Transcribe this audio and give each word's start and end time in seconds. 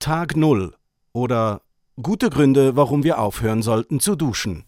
Tag 0.00 0.34
Null 0.34 0.74
oder 1.12 1.60
gute 2.02 2.30
Gründe, 2.30 2.74
warum 2.74 3.04
wir 3.04 3.18
aufhören 3.18 3.60
sollten 3.60 4.00
zu 4.00 4.16
duschen. 4.16 4.64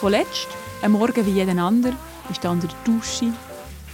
Vorletzt, 0.00 0.48
am 0.82 0.90
Morgen 0.92 1.24
wie 1.24 1.30
jeden 1.30 1.60
anderen, 1.60 1.96
ist 2.28 2.44
unter 2.44 2.66
der 2.66 2.76
Dusche. 2.84 3.26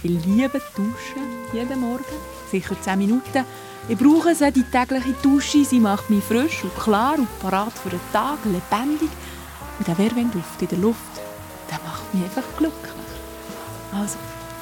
Ich 0.01 0.25
liebe 0.25 0.59
Duschen, 0.75 1.21
jeden 1.53 1.79
Morgen, 1.79 2.03
sicher 2.49 2.75
10 2.81 2.97
Minuten. 2.97 3.45
Ich 3.87 3.99
brauche 3.99 4.33
sie, 4.33 4.51
die 4.51 4.63
tägliche 4.63 5.13
Dusche. 5.21 5.63
Sie 5.63 5.79
macht 5.79 6.09
mich 6.09 6.23
frisch 6.23 6.63
und 6.63 6.75
klar 6.75 7.19
und 7.19 7.27
parat 7.39 7.73
für 7.73 7.91
den 7.91 7.99
Tag, 8.11 8.39
lebendig. 8.45 9.11
Und 9.77 9.87
der 9.87 9.97
Wärmeduft 9.99 10.59
in 10.59 10.69
der 10.69 10.79
Luft, 10.79 11.21
der 11.69 11.79
macht 11.85 12.11
mich 12.15 12.23
einfach 12.23 12.57
glücklich. 12.57 12.93
Also, 13.93 14.17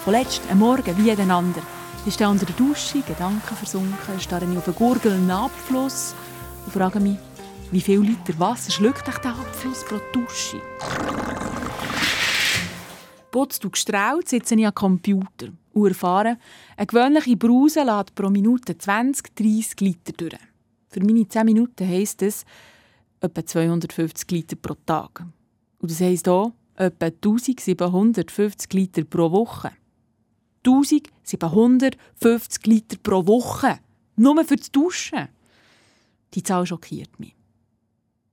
vorletzt, 0.06 0.44
am 0.52 0.60
Morgen 0.60 0.96
wie 1.00 1.10
jeden 1.10 1.32
anderen, 1.32 1.64
ich 2.06 2.14
stehe 2.14 2.30
unter 2.30 2.46
der 2.46 2.56
Dusche, 2.56 3.02
Gedanken 3.02 3.56
versunken, 3.56 4.20
starre 4.20 4.46
auf 4.56 4.68
einen 4.68 4.76
gurgelnden 4.76 5.32
Abfluss 5.32 6.14
und 6.64 6.72
frage 6.72 7.00
mich, 7.00 7.18
wie 7.72 7.82
viel 7.82 8.02
Liter 8.02 8.38
Wasser 8.38 8.72
schluckt 8.72 9.08
der 9.08 9.32
Abfluss 9.32 9.84
pro 9.84 10.00
Dusche? 10.14 10.62
Putzt 13.32 13.66
und 13.66 13.72
gestrahlt 13.72 14.30
sitze 14.30 14.54
ich 14.54 14.68
am 14.68 14.76
Computer 14.76 15.48
und 15.74 15.88
erfahre, 15.88 16.38
eine 16.78 16.86
gewöhnliche 16.86 17.36
Brause 17.36 17.82
lädt 17.82 18.14
pro 18.14 18.30
Minute 18.30 18.78
20, 18.78 19.36
30 19.36 19.82
Liter 19.82 20.14
durch. 20.16 20.38
Für 20.90 21.04
meine 21.04 21.28
10 21.28 21.46
Minuten 21.46 21.90
heisst 21.90 22.22
das 22.22 22.46
etwa 23.22 23.44
250 23.44 24.30
Liter 24.30 24.56
pro 24.56 24.76
Tag. 24.86 25.26
Und 25.80 25.90
das 25.90 26.00
heisst 26.00 26.30
auch 26.30 26.52
etwa 26.76 27.08
1750 27.08 28.72
Liter 28.74 29.04
pro 29.04 29.32
Woche. 29.32 29.72
1750 30.66 32.66
Liter 32.68 32.98
pro 33.02 33.26
Woche. 33.28 33.80
Nur 34.16 34.44
für 34.46 34.56
das 34.56 34.72
Duschen. 34.72 35.28
Die 36.34 36.44
Zahl 36.44 36.66
schockiert 36.66 37.20
mich. 37.20 37.36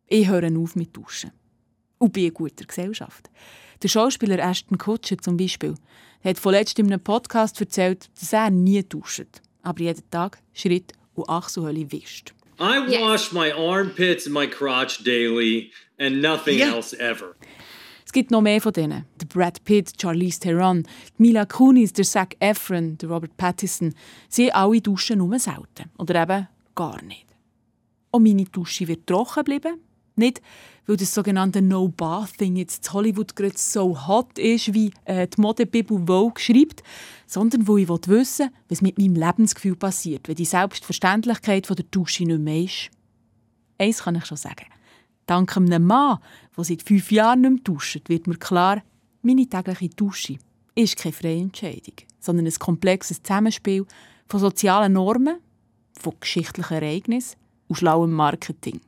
Ich 0.07 0.29
höre 0.29 0.51
auf 0.59 0.77
mit 0.77 0.97
Duschen. 0.97 1.33
Und 1.99 2.13
bin 2.13 2.27
in 2.27 2.35
guter 2.35 2.65
Gesellschaft. 2.65 3.31
Der 3.83 3.89
Schauspieler 3.89 4.39
Ashton 4.39 4.79
Kutcher 4.79 5.19
zum 5.19 5.37
Beispiel 5.37 5.75
hat 6.25 6.39
vorletzt 6.39 6.79
in 6.79 6.87
einem 6.87 7.03
Podcast 7.03 7.61
erzählt, 7.61 8.09
dass 8.19 8.33
er 8.33 8.51
nie 8.51 8.83
duscht, 8.83 9.27
aber 9.63 9.81
jeden 9.81 10.09
Tag 10.11 10.39
Schritt 10.53 10.93
und 11.15 11.29
Achselhöhle 11.29 11.91
wischt. 11.91 12.33
I 12.61 12.79
wash 13.01 13.33
my 13.33 13.51
armpits 13.53 14.27
and 14.27 14.35
my 14.35 14.47
crotch 14.47 15.03
daily 15.05 15.73
and 15.99 16.21
nothing 16.23 16.59
Ja. 16.59 16.75
else 16.75 16.97
ever. 16.99 17.35
Es 18.13 18.15
gibt 18.15 18.31
noch 18.31 18.43
mehr 18.43 18.61
von 18.61 18.75
denen. 18.75 19.07
Der 19.19 19.25
Brad 19.25 19.65
Pitt, 19.65 19.95
Charlize 19.99 20.39
Theron, 20.39 20.83
Mila 21.17 21.47
Kunis, 21.47 21.95
der 21.95 22.05
Zac 22.05 22.37
Efron, 22.41 22.99
der 22.99 23.09
Robert 23.09 23.35
Pattinson. 23.39 23.95
Sie 24.29 24.53
alle 24.53 24.83
duschen 24.83 25.17
nur 25.17 25.39
selten. 25.39 25.91
Oder 25.97 26.25
eben 26.25 26.47
gar 26.75 27.03
nicht. 27.05 27.25
Und 28.11 28.25
meine 28.25 28.45
Dusche 28.45 28.87
wird 28.87 29.07
trocken 29.07 29.45
bleiben. 29.45 29.81
Nicht, 30.15 30.43
weil 30.85 30.99
das 30.99 31.15
sogenannte 31.15 31.63
No-Bathing 31.63 32.57
jetzt 32.57 32.87
in 32.87 32.93
Hollywood 32.93 33.35
gerade 33.35 33.57
so 33.57 34.07
hot 34.07 34.39
ist, 34.39 34.75
wie 34.75 34.93
äh, 35.07 35.27
die 35.27 35.41
Modebibel 35.41 36.05
Vogue 36.07 36.39
schreibt, 36.39 36.83
sondern 37.27 37.67
weil 37.67 37.79
ich 37.79 37.89
wissen 37.89 38.51
was 38.69 38.83
mit 38.83 38.99
meinem 38.99 39.15
Lebensgefühl 39.15 39.77
passiert, 39.77 40.29
wenn 40.29 40.35
die 40.35 40.45
Selbstverständlichkeit 40.45 41.67
von 41.67 41.77
der 41.77 41.87
Dusche 41.91 42.25
nicht 42.25 42.41
mehr 42.41 42.65
ist. 42.65 42.91
Eins 43.79 44.03
kann 44.03 44.17
ich 44.17 44.27
schon 44.27 44.37
sagen. 44.37 44.67
Dank 45.27 45.57
einem 45.57 45.87
Mann, 45.87 46.19
der 46.57 46.65
seit 46.65 46.83
fünf 46.83 47.11
Jahren 47.13 47.43
nicht 47.43 47.51
mehr 47.51 47.61
duscht, 47.63 48.09
wird 48.09 48.27
mir 48.27 48.37
klar, 48.37 48.83
meine 49.23 49.47
tägliche 49.47 49.89
Dusche 49.91 50.39
ist 50.75 50.97
keine 50.97 51.13
freie 51.13 51.41
Entscheidung, 51.41 51.95
sondern 52.19 52.47
ein 52.47 52.55
komplexes 52.59 53.23
Zusammenspiel 53.23 53.87
von 54.29 54.41
sozialen 54.41 54.95
Normen, 54.95 55.39
von 56.01 56.15
geschichtlichen 56.19 56.75
Ereignissen 56.75 57.37
und 57.69 57.77
schlauem 57.77 58.13
Marketing. 58.13 58.81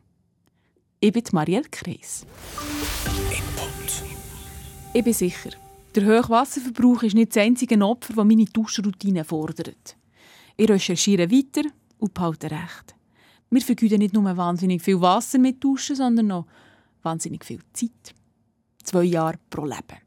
Ich 1.01 1.13
bin 1.13 1.23
Marielle 1.33 1.69
Kreis. 1.71 2.27
Ich 4.93 5.05
bin 5.05 5.13
sicher, 5.13 5.51
der 5.95 6.05
hohe 6.07 6.29
Wasserverbrauch 6.29 7.03
ist 7.03 7.15
nicht 7.15 7.37
das 7.37 7.43
einzige 7.43 7.81
Opfer, 7.85 8.15
das 8.15 8.25
meine 8.25 8.47
Duschroutine 8.47 9.25
fordert. 9.25 9.97
Ich 10.57 10.69
recherchiere 10.69 11.31
weiter 11.31 11.69
und 11.99 12.15
behalte 12.15 12.51
recht. 12.51 12.95
Wir 13.51 13.61
vergeuden 13.61 13.99
nicht 13.99 14.15
nur 14.15 14.25
wahnsinnig 14.37 14.83
viel 14.83 15.01
Wasser 15.01 15.39
mit 15.39 15.63
Duschen, 15.63 15.97
sondern 15.97 16.27
noch 16.29 16.47
wahnsinnig 17.03 17.45
viel 17.45 17.61
Zeit. 17.73 18.15
Zwei 18.83 19.05
Jahre 19.05 19.39
pro 19.51 19.65
Leben. 19.65 19.99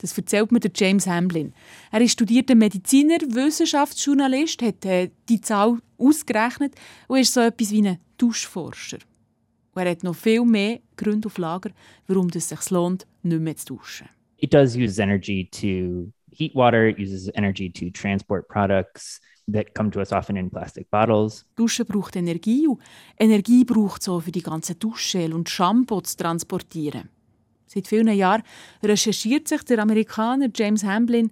Das 0.00 0.16
erzählt 0.16 0.50
mir 0.50 0.60
der 0.60 0.72
James 0.74 1.06
Hamlin. 1.06 1.54
Er 1.92 2.00
ist 2.00 2.12
studierter 2.12 2.56
Mediziner, 2.56 3.18
Wissenschaftsjournalist, 3.20 4.60
hat 4.62 4.84
äh, 4.84 5.10
die 5.28 5.40
Zahl 5.40 5.78
ausgerechnet 5.96 6.74
und 7.06 7.18
ist 7.18 7.32
so 7.32 7.40
etwas 7.40 7.70
wie 7.70 7.86
ein 7.86 7.98
Duschforscher. 8.18 8.98
Und 9.74 9.82
er 9.82 9.90
hat 9.90 10.02
noch 10.02 10.16
viel 10.16 10.44
mehr 10.44 10.80
Gründe 10.96 11.26
auf 11.26 11.38
Lager, 11.38 11.70
warum 12.08 12.28
es 12.34 12.48
sich 12.48 12.70
lohnt, 12.70 13.06
nicht 13.22 13.40
mehr 13.40 13.56
zu 13.56 13.76
duschen. 13.76 14.08
it 14.42 14.50
does 14.50 14.76
use 14.76 14.98
energy 14.98 15.44
to 15.44 16.12
heat 16.32 16.54
water. 16.54 16.86
It 16.86 16.98
uses 16.98 17.30
energy 17.36 17.70
to 17.70 17.90
transport 17.90 18.48
products 18.48 19.20
that 19.50 19.74
come 19.74 19.90
to 19.90 20.00
us 20.00 20.12
often 20.12 20.36
in 20.36 20.50
plastic 20.50 20.90
bottles. 20.90 21.44
Duschen 21.56 21.86
braucht 21.86 22.16
Energie 22.16 22.68
Energie 23.18 23.64
braucht 23.64 24.02
so 24.02 24.20
für 24.20 24.32
die 24.32 24.42
ganze 24.42 24.74
Duschgel 24.74 25.32
und 25.32 25.48
Shampoo 25.48 26.00
zu 26.00 26.16
transportieren. 26.16 27.08
Seit 27.66 27.88
vielen 27.88 28.14
Jahren 28.14 28.42
recherchiert 28.82 29.48
sich 29.48 29.62
der 29.62 29.78
Amerikaner 29.78 30.48
James 30.54 30.84
Hamlin 30.84 31.30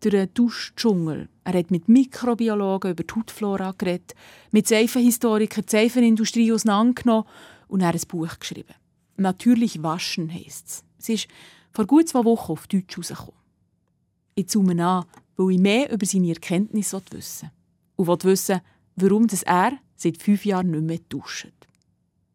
durch 0.00 0.12
den 0.12 0.34
Duschdschungel. 0.34 1.28
Er 1.44 1.54
hat 1.54 1.70
mit 1.70 1.88
Mikrobiologen 1.88 2.92
über 2.92 3.02
die 3.02 3.14
Hautflora 3.14 3.74
geredet, 3.76 4.14
mit 4.50 4.68
Seifenhistorikern 4.68 5.64
die 5.66 5.70
Seifenindustrie 5.70 6.52
auseinandergenommen 6.52 7.24
und 7.68 7.80
er 7.80 7.92
ein 7.92 8.00
Buch 8.08 8.38
geschrieben. 8.38 8.74
«Natürlich 9.16 9.82
waschen» 9.82 10.32
heisst 10.32 10.66
es. 10.68 10.84
Es 10.98 11.08
ist 11.08 11.28
vor 11.72 11.86
gut 11.86 12.08
zwei 12.08 12.24
Wochen 12.24 12.52
auf 12.52 12.66
Deutsch 12.66 12.96
herausgekommen. 12.96 13.34
Ich 14.34 14.48
zoome 14.48 14.84
an, 14.84 15.04
weil 15.40 15.54
ich 15.54 15.60
mehr 15.60 15.90
über 15.90 16.04
seine 16.04 16.28
Erkenntnisse 16.28 17.00
wissen 17.10 17.50
will. 17.96 18.08
Und 18.08 18.24
will 18.24 18.32
wissen, 18.32 18.60
warum 18.96 19.26
das 19.26 19.42
er 19.42 19.72
seit 19.96 20.18
fünf 20.18 20.44
Jahren 20.44 20.70
nicht 20.70 20.82
mehr 20.82 20.98
duscht. 21.08 21.52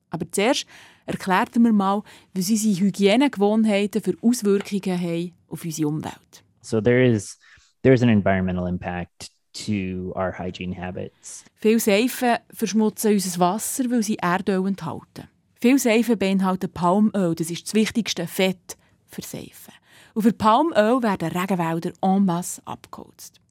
Aber 0.10 0.26
zuerst 0.32 0.66
erklärt 1.06 1.56
er 1.56 1.60
mir 1.60 1.74
mal, 1.74 2.02
was 2.34 2.50
unsere 2.50 2.80
Hygienegewohnheiten 2.80 4.02
für 4.02 4.16
Auswirkungen 4.22 5.00
haben 5.00 5.34
auf 5.48 5.64
unsere 5.64 5.88
Umwelt. 5.88 6.44
So 6.62 6.82
there 6.82 7.06
is 7.06 7.38
there's 7.84 8.02
an 8.02 8.10
environmental 8.10 8.68
impact 8.68 9.32
to 9.54 10.12
our 10.16 10.34
hygiene 10.38 10.76
habits. 10.76 11.46
Viele 11.56 11.80
Seifen 11.80 12.38
verschmutzen 12.52 13.14
unser 13.14 13.40
Wasser, 13.40 13.90
weil 13.92 14.04
sie 14.04 14.18
Erdöl 14.18 14.68
enthalten. 14.68 15.28
Viele 15.62 15.80
Seifen 15.80 16.18
beinhalten 16.18 16.72
Palmöl, 16.72 17.36
das 17.36 17.52
ist 17.52 17.68
das 17.68 17.74
wichtigste 17.76 18.26
Fett 18.26 18.78
für 19.06 19.22
Seifen. 19.22 19.74
Und 20.16 20.22
für 20.22 20.32
Palmöl 20.32 21.04
werden 21.04 21.28
Regenwälder 21.28 21.92
en 22.02 22.24
masse 22.24 22.62
abgeholzt. 22.64 23.42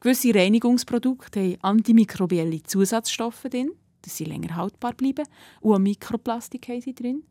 Gewisse 0.00 0.34
Reinigungsprodukte 0.34 1.40
haben 1.40 1.58
antimikrobielle 1.60 2.62
Zusatzstoffe 2.62 3.42
drin, 3.50 3.72
dass 4.00 4.16
sie 4.16 4.24
länger 4.24 4.56
haltbar 4.56 4.94
bleiben, 4.94 5.26
und 5.60 5.82
Mikroplastik 5.82 6.68
haben 6.68 6.80
sie 6.80 6.94
drin. 6.94 7.22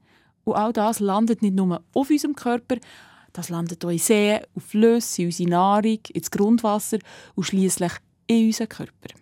Und 0.43 0.53
all 0.53 0.71
das 0.71 0.99
landet 0.99 1.41
nicht 1.41 1.55
nur 1.55 1.83
auf 1.95 2.11
unserem 2.11 2.35
Körper, 2.35 2.75
das 3.33 3.49
landet 3.49 3.83
auch 3.83 3.89
in 3.89 3.97
Seen, 3.97 4.41
auf 4.53 4.63
Flüsse, 4.63 5.23
in 5.23 5.27
unsere 5.29 5.49
Nahrung, 5.49 5.99
ins 6.13 6.29
Grundwasser 6.29 6.99
und 7.33 7.45
schließlich 7.45 7.93
in 8.27 8.45
unseren 8.45 8.69
Körper. 8.69 9.15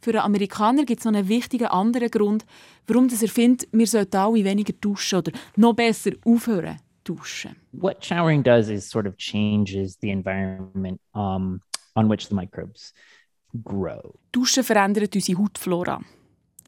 Für 0.00 0.10
einen 0.10 0.18
Amerikaner 0.18 0.84
gibt 0.84 0.98
es 0.98 1.04
noch 1.04 1.14
einen 1.14 1.28
wichtigen 1.28 1.68
anderen 1.68 2.10
Grund, 2.10 2.44
warum 2.88 3.08
er 3.08 3.28
findet, 3.28 3.68
wir 3.70 3.86
sollten 3.86 4.16
alle 4.16 4.44
weniger 4.44 4.72
duschen 4.80 5.20
oder 5.20 5.32
noch 5.54 5.74
besser 5.74 6.10
aufhören 6.24 6.80
duschen. 7.08 7.56
What 7.72 8.04
showering 8.04 8.42
does 8.42 8.68
is 8.68 8.88
sort 8.88 9.06
of 9.06 9.16
changes 9.16 9.96
the 10.00 10.10
environment 10.10 11.00
um, 11.14 11.62
on 11.94 12.08
which 12.08 12.28
the 12.28 12.34
microbes 12.34 12.92
grow. 13.64 14.14
Duschen 14.32 14.62
verändert 14.62 15.14
unsere 15.14 15.38
Hautflora. 15.38 16.00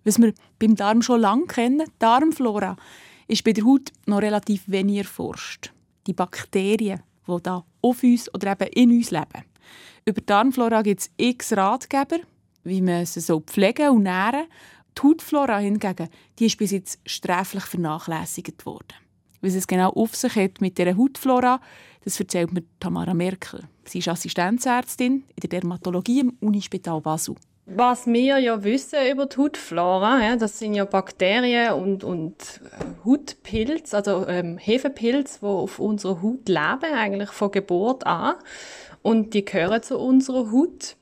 Was 0.05 0.19
wir 0.19 0.33
beim 0.59 0.77
Darm 0.77 1.03
schon 1.03 1.21
lange 1.21 1.47
kennen, 1.47 1.87
die 1.87 1.99
Darmflora, 1.99 2.77
ist 3.29 3.45
bei 3.45 3.53
der 3.53 3.65
Haut 3.65 3.93
noch 4.07 4.23
relativ 4.23 4.63
wenig 4.67 4.99
erforscht. 4.99 5.73
Die 6.07 6.15
Bakterien, 6.15 7.03
die 7.29 7.43
da 7.43 7.65
auf 7.83 8.03
uns 8.03 8.33
oder 8.35 8.53
eben 8.53 8.69
in 8.73 8.91
uns 8.91 9.11
leben. 9.11 9.45
Über 10.07 10.21
die 10.21 10.27
Darmflora 10.27 10.83
gibt 10.83 11.03
es 11.03 11.11
x 11.19 11.53
Ratgeber, 11.53 12.21
wie 12.65 12.81
man 12.81 13.05
sie 13.05 13.21
so 13.21 13.41
pflegen 13.41 13.91
und 13.91 14.05
nähren. 14.05 14.47
Die 14.97 15.03
Hautflora 15.03 15.59
hingegen, 15.59 16.09
die 16.39 16.47
ist 16.47 16.59
bis 16.59 16.73
jetzt 16.73 16.99
sträflich 17.07 17.65
vernachlässigt 17.65 18.65
worden. 18.67 19.10
Was 19.41 19.55
es 19.55 19.67
genau 19.67 19.91
auf 19.91 20.15
sich 20.15 20.37
hat 20.37 20.61
mit 20.61 20.77
dieser 20.79 20.97
Hautflora, 20.97 21.61
das 22.05 22.19
erzählt 22.21 22.53
mir 22.53 22.63
Tamara 22.79 23.15
Merkel. 23.15 23.63
Sie 23.85 23.99
ist 23.99 24.09
Assistenzärztin 24.09 25.25
in 25.35 25.41
der 25.41 25.49
Dermatologie 25.49 26.21
im 26.21 26.37
Unispital 26.41 27.01
Basel. 27.01 27.37
Was 27.67 28.07
wir 28.07 28.39
ja 28.39 28.65
wissen 28.65 28.99
über 29.13 29.27
die 29.27 29.37
Hautflora, 29.37 30.21
ja, 30.23 30.37
das 30.37 30.59
sind 30.59 30.75
ja 30.75 30.85
Bakterien 30.85 31.75
und, 31.75 32.03
und 32.03 32.35
äh, 32.65 33.05
Hautpilze, 33.05 33.97
also 33.97 34.27
ähm, 34.27 34.59
Hefepilze, 34.59 35.39
die 35.41 35.47
auf 35.47 35.79
unserer 35.79 36.21
Haut 36.21 36.49
leben, 36.49 36.95
eigentlich 36.95 37.31
von 37.31 37.53
Geburt 37.53 38.05
an. 38.07 38.35
Und 39.03 39.35
die 39.35 39.45
gehören 39.45 39.83
zu 39.83 39.99
unserer 39.99 40.51
Haut. 40.51 40.97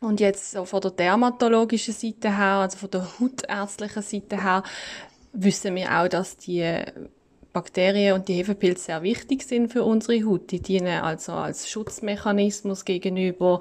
Und 0.00 0.20
jetzt 0.20 0.52
so 0.52 0.64
von 0.64 0.80
der 0.80 0.92
dermatologischen 0.92 1.94
Seite 1.94 2.36
her, 2.36 2.60
also 2.60 2.78
von 2.78 2.90
der 2.90 3.18
hautärztlichen 3.18 4.02
Seite 4.02 4.42
her, 4.42 4.62
wissen 5.32 5.74
wir 5.74 5.90
auch, 5.98 6.08
dass 6.08 6.36
die 6.36 6.80
Bakterien 7.52 8.14
und 8.14 8.28
die 8.28 8.34
Hefepilze 8.34 8.84
sehr 8.84 9.02
wichtig 9.02 9.42
sind 9.42 9.72
für 9.72 9.82
unsere 9.82 10.24
Haut. 10.24 10.50
Die 10.50 10.60
dienen 10.60 11.02
also 11.02 11.32
als 11.32 11.68
Schutzmechanismus 11.68 12.84
gegenüber 12.84 13.60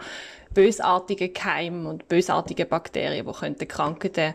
bösartigen 0.53 1.33
Keimen 1.33 1.85
und 1.85 2.07
bösartigen 2.07 2.67
Bakterien, 2.67 3.25
die 3.59 3.65
Krankheiten 3.65 4.33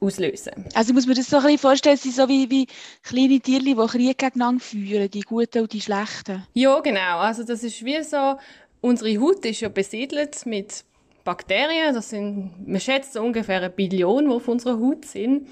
auslösen. 0.00 0.64
Also 0.74 0.94
muss 0.94 1.06
man 1.06 1.16
das 1.16 1.28
so 1.28 1.36
ein 1.36 1.42
bisschen 1.42 1.58
vorstellen, 1.58 1.96
sind 1.96 2.14
so 2.14 2.28
wie, 2.28 2.50
wie 2.50 2.66
kleine 3.02 3.40
Tiere, 3.40 3.62
die 3.62 3.74
Krieg 3.74 4.18
gegeneinander 4.18 4.64
führen, 4.64 5.10
die 5.10 5.20
guten 5.20 5.62
und 5.62 5.72
die 5.72 5.80
schlechten. 5.80 6.46
Ja, 6.54 6.80
genau. 6.80 7.18
Also 7.18 7.44
das 7.44 7.62
ist 7.62 7.84
wie 7.84 8.02
so, 8.02 8.38
unsere 8.80 9.20
Haut 9.20 9.44
ist 9.44 9.60
ja 9.60 9.68
besiedelt 9.68 10.46
mit 10.46 10.84
Bakterien, 11.22 11.94
das 11.94 12.10
sind, 12.10 12.66
man 12.66 12.80
schätzt 12.80 13.16
ungefähr 13.16 13.58
eine 13.58 13.70
Billion, 13.70 14.24
die 14.24 14.34
auf 14.34 14.48
unserer 14.48 14.80
Haut 14.80 15.04
sind. 15.04 15.48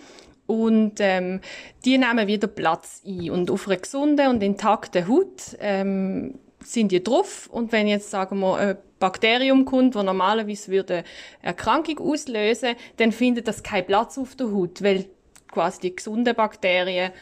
Und 0.49 0.95
ähm, 1.01 1.43
die 1.85 1.99
nehmen 1.99 2.27
wieder 2.27 2.49
Platz 2.49 3.03
ein. 3.07 3.31
Und 3.31 3.51
auf 3.51 3.69
einer 3.69 3.77
gesunden 3.77 4.29
und 4.29 4.43
intakten 4.43 5.07
Haut 5.07 5.57
ähm, 5.61 6.39
sind 6.65 6.91
die 6.91 7.05
drauf. 7.05 7.51
Und 7.53 7.71
wenn 7.71 7.87
jetzt, 7.87 8.11
sagen 8.11 8.41
wir, 8.41 8.57
ein 8.57 8.77
Bakterium 8.99 9.67
kommt, 9.67 9.95
das 9.95 10.05
normalerweise 10.05 10.73
würde 10.73 10.95
eine 10.95 11.05
Erkrankung 11.43 11.99
auslösen, 11.99 12.77
dann 12.97 13.13
findet 13.13 13.47
das 13.47 13.63
keinen 13.63 13.87
Platz 13.87 14.17
auf 14.17 14.37
der 14.37 14.51
Haut, 14.51 14.83
weil 14.83 15.05
quasi 15.53 15.81
die 15.83 15.97
gesunden 15.97 16.35
Bakterien 16.35 17.13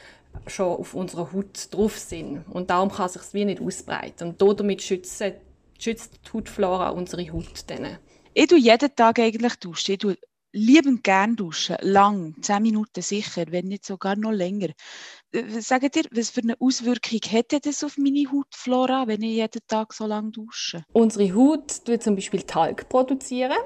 schon 0.46 0.76
auf 0.76 0.94
unserer 0.94 1.32
Haut 1.32 1.68
drauf 1.72 1.98
sind. 1.98 2.44
Und 2.48 2.70
darum 2.70 2.92
kann 2.92 3.08
sich 3.08 3.22
wie 3.32 3.44
nicht 3.44 3.60
ausbreiten. 3.60 4.28
Und 4.28 4.60
damit 4.60 4.82
schützen, 4.82 5.32
schützt 5.80 6.20
die 6.24 6.32
Hautflora 6.32 6.90
unsere 6.90 7.32
Haut 7.32 7.64
dann. 7.66 7.98
Ich 8.34 8.46
tue 8.46 8.58
jeden 8.58 8.94
Tag 8.94 9.18
eigentlich 9.18 9.56
duschen. 9.56 9.92
Ich 9.92 9.98
tue 9.98 10.16
liebend 10.56 11.04
gern 11.04 11.36
duschen. 11.36 11.76
Lang, 11.82 12.34
zehn 12.40 12.62
Minuten 12.62 13.02
sicher, 13.02 13.44
wenn 13.50 13.66
nicht 13.66 13.84
sogar 13.84 14.16
noch 14.16 14.32
länger. 14.32 14.68
Sagt 15.60 15.96
ihr, 15.96 16.04
was 16.12 16.30
für 16.30 16.40
eine 16.40 16.56
Auswirkung 16.58 17.20
hätte 17.28 17.60
das 17.60 17.84
auf 17.84 17.98
meine 17.98 18.24
Hautflora, 18.32 19.06
wenn 19.06 19.22
ich 19.22 19.36
jeden 19.36 19.60
Tag 19.68 19.92
so 19.92 20.06
lange 20.06 20.30
dusche? 20.30 20.82
Unsere 20.92 21.34
Haut 21.34 21.84
tut 21.84 22.02
zum 22.02 22.14
Beispiel 22.14 22.42
Talg 22.42 22.88
produzieren. 22.88 23.58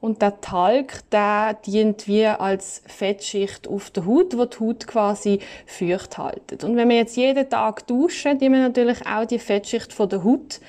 Und 0.00 0.22
der 0.22 0.40
Talg, 0.40 1.08
der 1.10 1.54
dient 1.54 2.08
wie 2.08 2.24
als 2.26 2.82
Fettschicht 2.86 3.68
auf 3.68 3.90
der 3.90 4.06
Haut, 4.06 4.36
wo 4.36 4.46
die 4.46 4.58
Haut 4.58 4.86
quasi 4.86 5.40
feucht 5.66 6.16
haltet. 6.16 6.64
Und 6.64 6.76
wenn 6.76 6.88
wir 6.88 6.96
jetzt 6.96 7.18
jeden 7.18 7.48
Tag 7.50 7.86
duschen, 7.86 8.38
die 8.38 8.50
wir 8.50 8.60
natürlich 8.60 9.06
auch 9.06 9.26
die 9.26 9.38
Fettschicht 9.38 9.92
von 9.92 10.08
der 10.08 10.24
Haut 10.24 10.60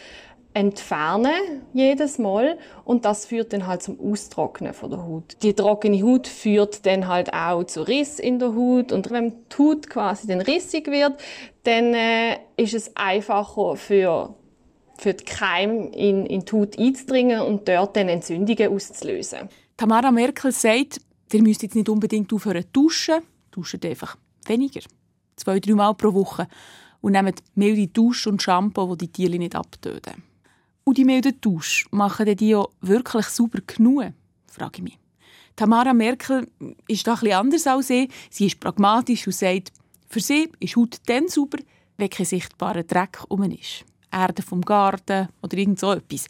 entfernen 0.54 1.62
jedes 1.74 2.18
Mal 2.18 2.58
und 2.84 3.06
das 3.06 3.26
führt 3.26 3.54
dann 3.54 3.68
halt 3.68 3.82
zum 3.82 4.00
Austrocknen 4.00 4.74
von 4.74 4.90
der 4.90 5.04
Haut. 5.04 5.38
Die 5.42 5.54
trockene 5.54 6.02
Haut 6.04 6.28
führt 6.28 6.86
dann 6.86 7.08
halt 7.08 7.34
auch 7.34 7.64
zu 7.64 7.88
Riss 7.88 8.20
in 8.20 8.40
der 8.40 8.56
Haut 8.56 8.92
und 8.92 9.10
wenn 9.12 9.34
die 9.52 9.58
Haut 9.58 9.90
quasi 9.90 10.28
dann 10.28 10.42
rissig 10.42 10.88
wird, 10.88 11.14
dann 11.64 11.94
äh, 11.94 12.38
ist 12.58 12.74
es 12.74 12.96
einfacher 12.96 13.76
für 13.76 14.36
für 14.98 15.16
die 15.16 15.26
Keime 15.26 15.88
in, 15.96 16.28
in 16.28 16.46
die 16.46 16.52
Haut 16.52 16.78
einzudringen 16.78 17.42
und 17.42 17.68
dort 17.68 17.96
dann 17.96 18.08
Entzündungen 18.08 18.72
auszulösen. 18.72 19.50
Tamara 19.76 20.12
Merkel 20.12 20.52
sagt, 20.52 21.02
ihr 21.34 21.42
müsst 21.42 21.64
jetzt 21.64 21.76
nicht 21.76 21.90
unbedingt 21.90 22.32
aufhören 22.32 22.62
zu 22.62 22.70
duschen, 22.72 23.22
duscht 23.50 23.84
einfach 23.84 24.16
weniger. 24.46 24.82
Zwei, 25.36 25.60
drei 25.60 25.74
Mal 25.74 25.94
pro 25.96 26.14
Woche. 26.14 26.48
Und 27.02 27.14
nehmt 27.14 27.42
milde 27.56 27.88
Dusch 27.88 28.28
und 28.28 28.44
Shampoo, 28.44 28.96
die 28.96 29.08
die 29.08 29.12
Tiere 29.12 29.40
nicht 29.40 29.56
abtöten. 29.56 30.31
Und 30.84 30.98
die 30.98 31.06
milden 31.06 31.40
Dusch, 31.42 31.88
machen 31.92 32.36
die 32.36 32.56
auch 32.56 32.72
wirklich 32.82 33.28
sauber 33.28 33.60
genug? 33.66 34.14
frage 34.48 34.78
ich 34.78 34.84
mich. 34.84 35.00
Tamara 35.56 35.94
Merkel 35.94 36.48
ist 36.88 37.06
da 37.06 37.14
etwas 37.14 37.34
anders 37.34 37.68
als 37.68 37.90
ich. 37.90 38.12
Sie 38.30 38.48
ist 38.48 38.60
pragmatisch 38.60 39.28
und 39.28 39.34
sagt, 39.34 39.72
für 40.10 40.20
sie 40.20 40.50
ist 40.60 40.76
Haut 40.76 40.98
dann 41.06 41.28
sauber, 41.28 41.60
wenn 41.98 42.10
kein 42.10 42.26
sichtbarer 42.26 42.84
Dreck 42.84 43.20
um 43.28 43.44
ist. 43.44 43.86
Erde 44.12 44.42
vom 44.42 44.62
Garten 44.62 45.30
oder 45.42 45.58
irgend 45.58 45.80
so 45.80 45.94
etwas. 45.94 46.28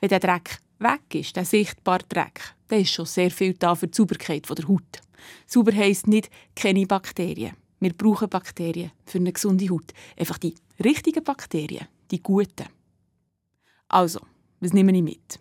Wenn 0.00 0.08
der 0.08 0.20
Dreck 0.20 0.60
weg 0.78 1.14
ist, 1.14 1.36
der 1.36 1.44
sichtbare 1.44 2.04
Dreck, 2.08 2.54
dann 2.68 2.80
ist 2.80 2.92
schon 2.92 3.06
sehr 3.06 3.30
viel 3.30 3.54
da 3.54 3.74
für 3.74 3.88
die 3.88 3.96
Sauberkeit 3.96 4.48
der 4.48 4.68
Haut. 4.68 5.00
Sauber 5.46 5.74
heisst 5.74 6.06
nicht 6.06 6.30
keine 6.54 6.86
Bakterien. 6.86 7.54
Wir 7.80 7.92
brauchen 7.92 8.28
Bakterien 8.28 8.92
für 9.04 9.18
eine 9.18 9.32
gesunde 9.32 9.68
Haut. 9.68 9.92
Einfach 10.16 10.38
die 10.38 10.54
richtigen 10.82 11.24
Bakterien, 11.24 11.86
die 12.10 12.22
guten. 12.22 12.77
Also, 13.88 14.20
was 14.60 14.72
nehme 14.74 14.94
ich 14.94 15.02
mit? 15.02 15.40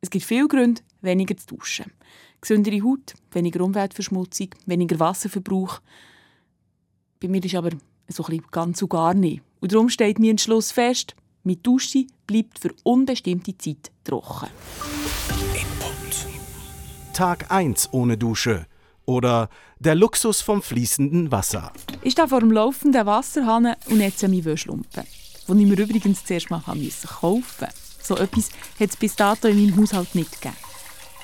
Es 0.00 0.10
gibt 0.10 0.24
viele 0.24 0.48
Gründe, 0.48 0.80
weniger 1.02 1.36
zu 1.36 1.46
duschen. 1.48 1.92
Gesündere 2.40 2.82
Haut, 2.82 3.14
weniger 3.32 3.62
Umweltverschmutzung, 3.62 4.48
weniger 4.66 4.98
Wasserverbrauch. 4.98 5.80
Bei 7.20 7.28
mir 7.28 7.44
ist 7.44 7.54
aber 7.54 7.70
so 8.08 8.24
ein 8.24 8.42
ganz 8.50 8.82
und 8.82 8.90
gar 8.90 9.14
nicht. 9.14 9.42
Und 9.60 9.72
darum 9.72 9.88
steht 9.88 10.18
mir 10.18 10.30
Entschluss 10.30 10.72
fest, 10.72 11.14
mit 11.42 11.66
Dusche 11.66 12.06
bleibt 12.26 12.58
für 12.58 12.74
unbestimmte 12.84 13.56
Zeit 13.56 13.90
trocken. 14.02 14.48
Input. 15.54 16.26
Tag 17.12 17.50
1 17.50 17.92
ohne 17.92 18.16
Dusche. 18.16 18.66
Oder 19.06 19.50
der 19.78 19.94
Luxus 19.94 20.40
vom 20.40 20.62
fließenden 20.62 21.30
Wasser. 21.30 21.72
Ich 22.02 22.12
stehe 22.12 22.28
vor 22.28 22.40
dem 22.40 22.50
laufenden 22.50 23.04
Wasserhahn 23.04 23.74
und 23.90 23.98
netze 23.98 24.28
meine 24.28 24.44
Wäschlumpen 24.46 25.04
die 25.48 25.62
ich 25.62 25.68
mir 25.68 25.78
übrigens 25.78 26.24
zuerst 26.24 26.50
mal 26.50 26.60
kaufen 26.60 26.84
musste. 26.84 27.68
So 28.02 28.16
etwas 28.16 28.50
hat 28.78 28.90
es 28.90 28.96
bis 28.96 29.16
dato 29.16 29.48
in 29.48 29.56
meinem 29.56 29.80
Haushalt 29.80 30.14
nicht 30.14 30.32
gegeben. 30.32 30.56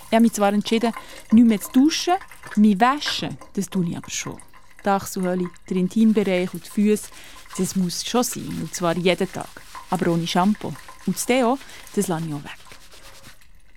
Ich 0.07 0.15
habe 0.15 0.23
mich 0.23 0.33
zwar 0.33 0.53
entschieden, 0.53 0.93
nicht 1.31 1.47
mehr 1.47 1.61
zu 1.61 1.71
duschen, 1.73 2.15
mich 2.57 2.81
waschen, 2.81 3.39
das 3.55 3.69
tue 3.69 3.89
ich 3.89 3.97
aber 3.97 4.11
schon. 4.11 4.39
Die 4.85 4.89
Achselhöhle, 4.89 5.49
der 5.69 5.77
Intimbereich 5.77 6.53
und 6.53 6.65
die 6.65 6.71
Füße, 6.71 7.11
das 7.57 7.77
muss 7.77 8.05
schon 8.05 8.25
sein, 8.25 8.49
und 8.61 8.75
zwar 8.75 8.97
jeden 8.97 9.31
Tag. 9.31 9.49
Aber 9.91 10.11
ohne 10.11 10.27
Shampoo. 10.27 10.75
Und 11.07 11.17
das 11.17 11.27
Deo, 11.27 11.59
das 11.95 12.09
lasse 12.09 12.27
ich 12.27 12.35
auch 12.35 12.43
weg. 12.43 12.59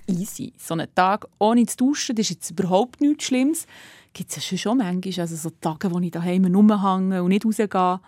Easy. 0.07 0.53
So 0.57 0.73
einen 0.73 0.93
Tag 0.95 1.27
ohne 1.39 1.65
zu 1.65 1.77
duschen, 1.77 2.15
das 2.15 2.29
ist 2.29 2.31
jetzt 2.31 2.51
überhaupt 2.51 2.99
nichts 3.01 3.25
Schlimmes. 3.25 3.67
Gibt 4.13 4.35
es 4.35 4.49
ja 4.49 4.57
schon 4.57 4.77
manchmal, 4.77 5.21
also 5.21 5.35
so 5.35 5.49
Tage, 5.49 5.91
wo 5.91 5.99
ich 5.99 6.11
daheim 6.11 6.45
rumhänge 6.45 7.23
und 7.23 7.29
nicht 7.29 7.45
rausgehe 7.45 7.99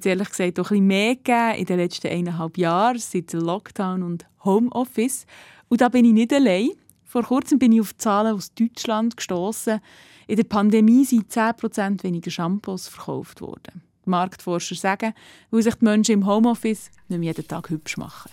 es 0.00 0.06
ehrlich 0.06 0.30
gesagt 0.30 0.58
auch 0.60 0.70
ein 0.70 0.86
mehr 0.86 1.16
gegeben 1.16 1.58
in 1.58 1.66
den 1.66 1.76
letzten 1.78 2.08
eineinhalb 2.08 2.56
Jahren, 2.56 2.98
seit 2.98 3.32
Lockdown 3.32 4.02
und 4.02 4.24
Homeoffice. 4.44 5.26
Und 5.68 5.80
da 5.80 5.88
bin 5.88 6.04
ich 6.04 6.12
nicht 6.12 6.32
allein. 6.32 6.70
Vor 7.04 7.22
kurzem 7.24 7.58
bin 7.58 7.72
ich 7.72 7.80
auf 7.80 7.96
Zahlen 7.96 8.34
aus 8.34 8.54
Deutschland 8.54 9.16
gestoßen. 9.16 9.80
In 10.26 10.36
der 10.36 10.44
Pandemie 10.44 11.04
sind 11.04 11.30
10% 11.30 12.02
weniger 12.04 12.30
Shampoos 12.30 12.88
verkauft 12.88 13.40
worden. 13.40 13.82
Die 14.04 14.10
Marktforscher 14.10 14.74
sagen, 14.74 15.12
weil 15.50 15.62
sich 15.62 15.74
die 15.74 15.84
Menschen 15.84 16.12
im 16.12 16.26
Homeoffice 16.26 16.90
nicht 17.08 17.18
mehr 17.18 17.32
jeden 17.32 17.46
Tag 17.46 17.70
hübsch 17.70 17.96
machen. 17.96 18.30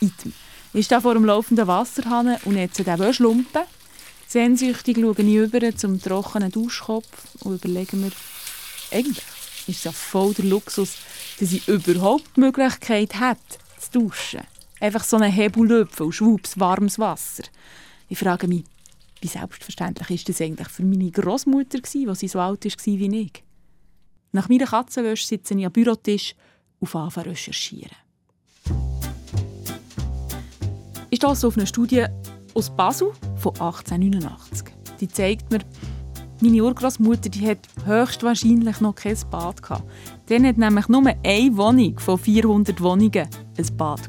Item. 0.00 0.32
Ich 0.72 0.86
stehe 0.86 1.00
vor 1.00 1.14
dem 1.14 1.24
laufenden 1.24 1.66
Wasserhahn 1.66 2.36
und 2.44 2.56
jetzt 2.56 2.78
den 2.78 2.98
Wäschlumpen. 2.98 3.62
Sehnsüchtig 4.26 4.98
schaue 4.98 5.14
ich 5.18 5.34
über 5.34 5.76
zum 5.76 6.00
trockenen 6.02 6.50
Duschkopf 6.50 7.36
und 7.44 7.54
überlege 7.54 7.96
mir, 7.96 8.10
eigentlich 8.92 9.24
ist 9.68 9.78
es 9.78 9.84
ja 9.84 9.92
voll 9.92 10.34
der 10.34 10.44
Luxus, 10.44 10.96
dass 11.40 11.52
ich 11.52 11.66
überhaupt 11.68 12.36
die 12.36 12.40
Möglichkeit 12.40 13.14
habe, 13.18 13.40
zu 13.78 14.00
duschen. 14.00 14.40
Einfach 14.80 15.04
so 15.04 15.16
einen 15.16 15.32
Hebellöpfen 15.32 16.06
und 16.06 16.12
schwupps, 16.12 16.58
warmes 16.58 16.98
Wasser. 16.98 17.44
Ich 18.08 18.18
frage 18.18 18.46
mich, 18.46 18.64
wie 19.20 19.28
selbstverständlich 19.28 20.10
ist 20.10 20.28
das 20.28 20.40
eigentlich 20.40 20.68
für 20.68 20.84
meine 20.84 21.10
Großmutter 21.10 21.80
gsi, 21.80 22.06
als 22.08 22.20
sie 22.20 22.28
so 22.28 22.38
alt 22.38 22.64
war 22.64 22.84
wie 22.84 23.20
ich? 23.20 23.42
Nach 24.32 24.48
meiner 24.48 24.66
Katzenwäsche 24.66 25.26
sitze 25.26 25.54
ich 25.54 25.64
am 25.64 25.72
Bürotisch 25.72 26.34
und 26.78 26.88
fange 26.88 27.26
recherchieren. 27.26 27.96
Ich 31.08 31.18
stoße 31.18 31.46
auf 31.46 31.56
eine 31.56 31.66
Studie 31.66 32.04
aus 32.54 32.74
Basel 32.74 33.12
von 33.36 33.52
1889. 33.54 34.68
Die 35.00 35.08
zeigt 35.08 35.50
mir, 35.50 35.60
meine 36.40 36.62
Urgroßmutter 36.62 37.30
die 37.30 37.46
hat 37.46 37.58
höchstwahrscheinlich 37.84 38.80
noch 38.80 38.94
kein 38.94 39.16
Bad. 39.30 39.56
Dann 40.26 40.46
hat 40.46 40.58
nämlich 40.58 40.88
nur 40.88 41.06
eine 41.06 41.56
Wohnung 41.56 41.98
von 41.98 42.18
400 42.18 42.80
Wohnungen 42.80 43.28
ein 43.58 43.76
Bad. 43.76 44.00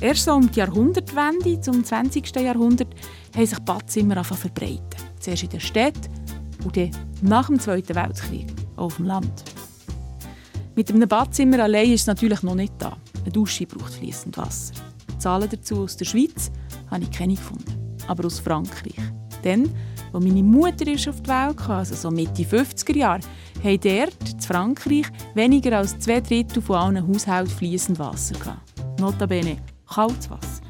Erst 0.00 0.24
so 0.24 0.32
um 0.32 0.50
die 0.50 0.60
Jahrhundertwende 0.60 1.60
zum 1.60 1.84
20. 1.84 2.34
Jahrhundert 2.36 2.88
haben 3.34 3.46
sich 3.46 3.58
Badzimmer 3.58 4.24
verbreitet. 4.24 4.96
Zuerst 5.18 5.42
in 5.42 5.50
der 5.50 5.60
Stadt 5.60 6.08
und 6.64 6.76
dann 6.76 6.90
nach 7.20 7.48
dem 7.48 7.60
Zweiten 7.60 7.94
Weltkrieg 7.94 8.46
auch 8.76 8.84
auf 8.84 8.96
dem 8.96 9.06
Land. 9.06 9.44
Mit 10.74 10.90
einem 10.90 11.08
Badzimmer 11.08 11.60
allein 11.64 11.90
ist 11.92 12.02
es 12.02 12.06
natürlich 12.06 12.42
noch 12.42 12.54
nicht 12.54 12.72
da. 12.78 12.96
Eine 13.22 13.32
Dusche 13.32 13.66
braucht 13.66 13.94
fließend 13.94 14.38
Wasser. 14.38 14.72
Zahlen 15.18 15.48
dazu 15.50 15.82
aus 15.82 15.96
der 15.96 16.06
Schweiz 16.06 16.50
habe 16.90 17.02
ich 17.02 17.10
keine 17.10 17.34
gefunden, 17.34 17.96
aber 18.06 18.24
aus 18.24 18.38
Frankreich. 18.38 18.94
Dann 19.42 19.68
als 20.12 20.24
meine 20.24 20.42
Mutter 20.42 20.86
ist 20.86 21.08
auf 21.08 21.20
die 21.22 21.28
Welt 21.28 21.56
kam, 21.56 21.78
also 21.78 21.94
so 21.94 22.10
Mitte 22.10 22.42
50er 22.42 22.96
Jahre, 22.96 23.20
haben 23.62 23.80
dort, 23.80 24.32
in 24.32 24.40
Frankreich, 24.40 25.06
weniger 25.34 25.78
als 25.78 25.98
zwei 25.98 26.20
Drittel 26.20 26.62
von 26.62 26.76
allen 26.76 27.06
Haushalten 27.06 27.50
fließend 27.50 27.98
Wasser 27.98 28.34
gehabt. 28.38 29.00
Notabene 29.00 29.58
kaltes 29.86 30.30
Wasser. 30.30 30.62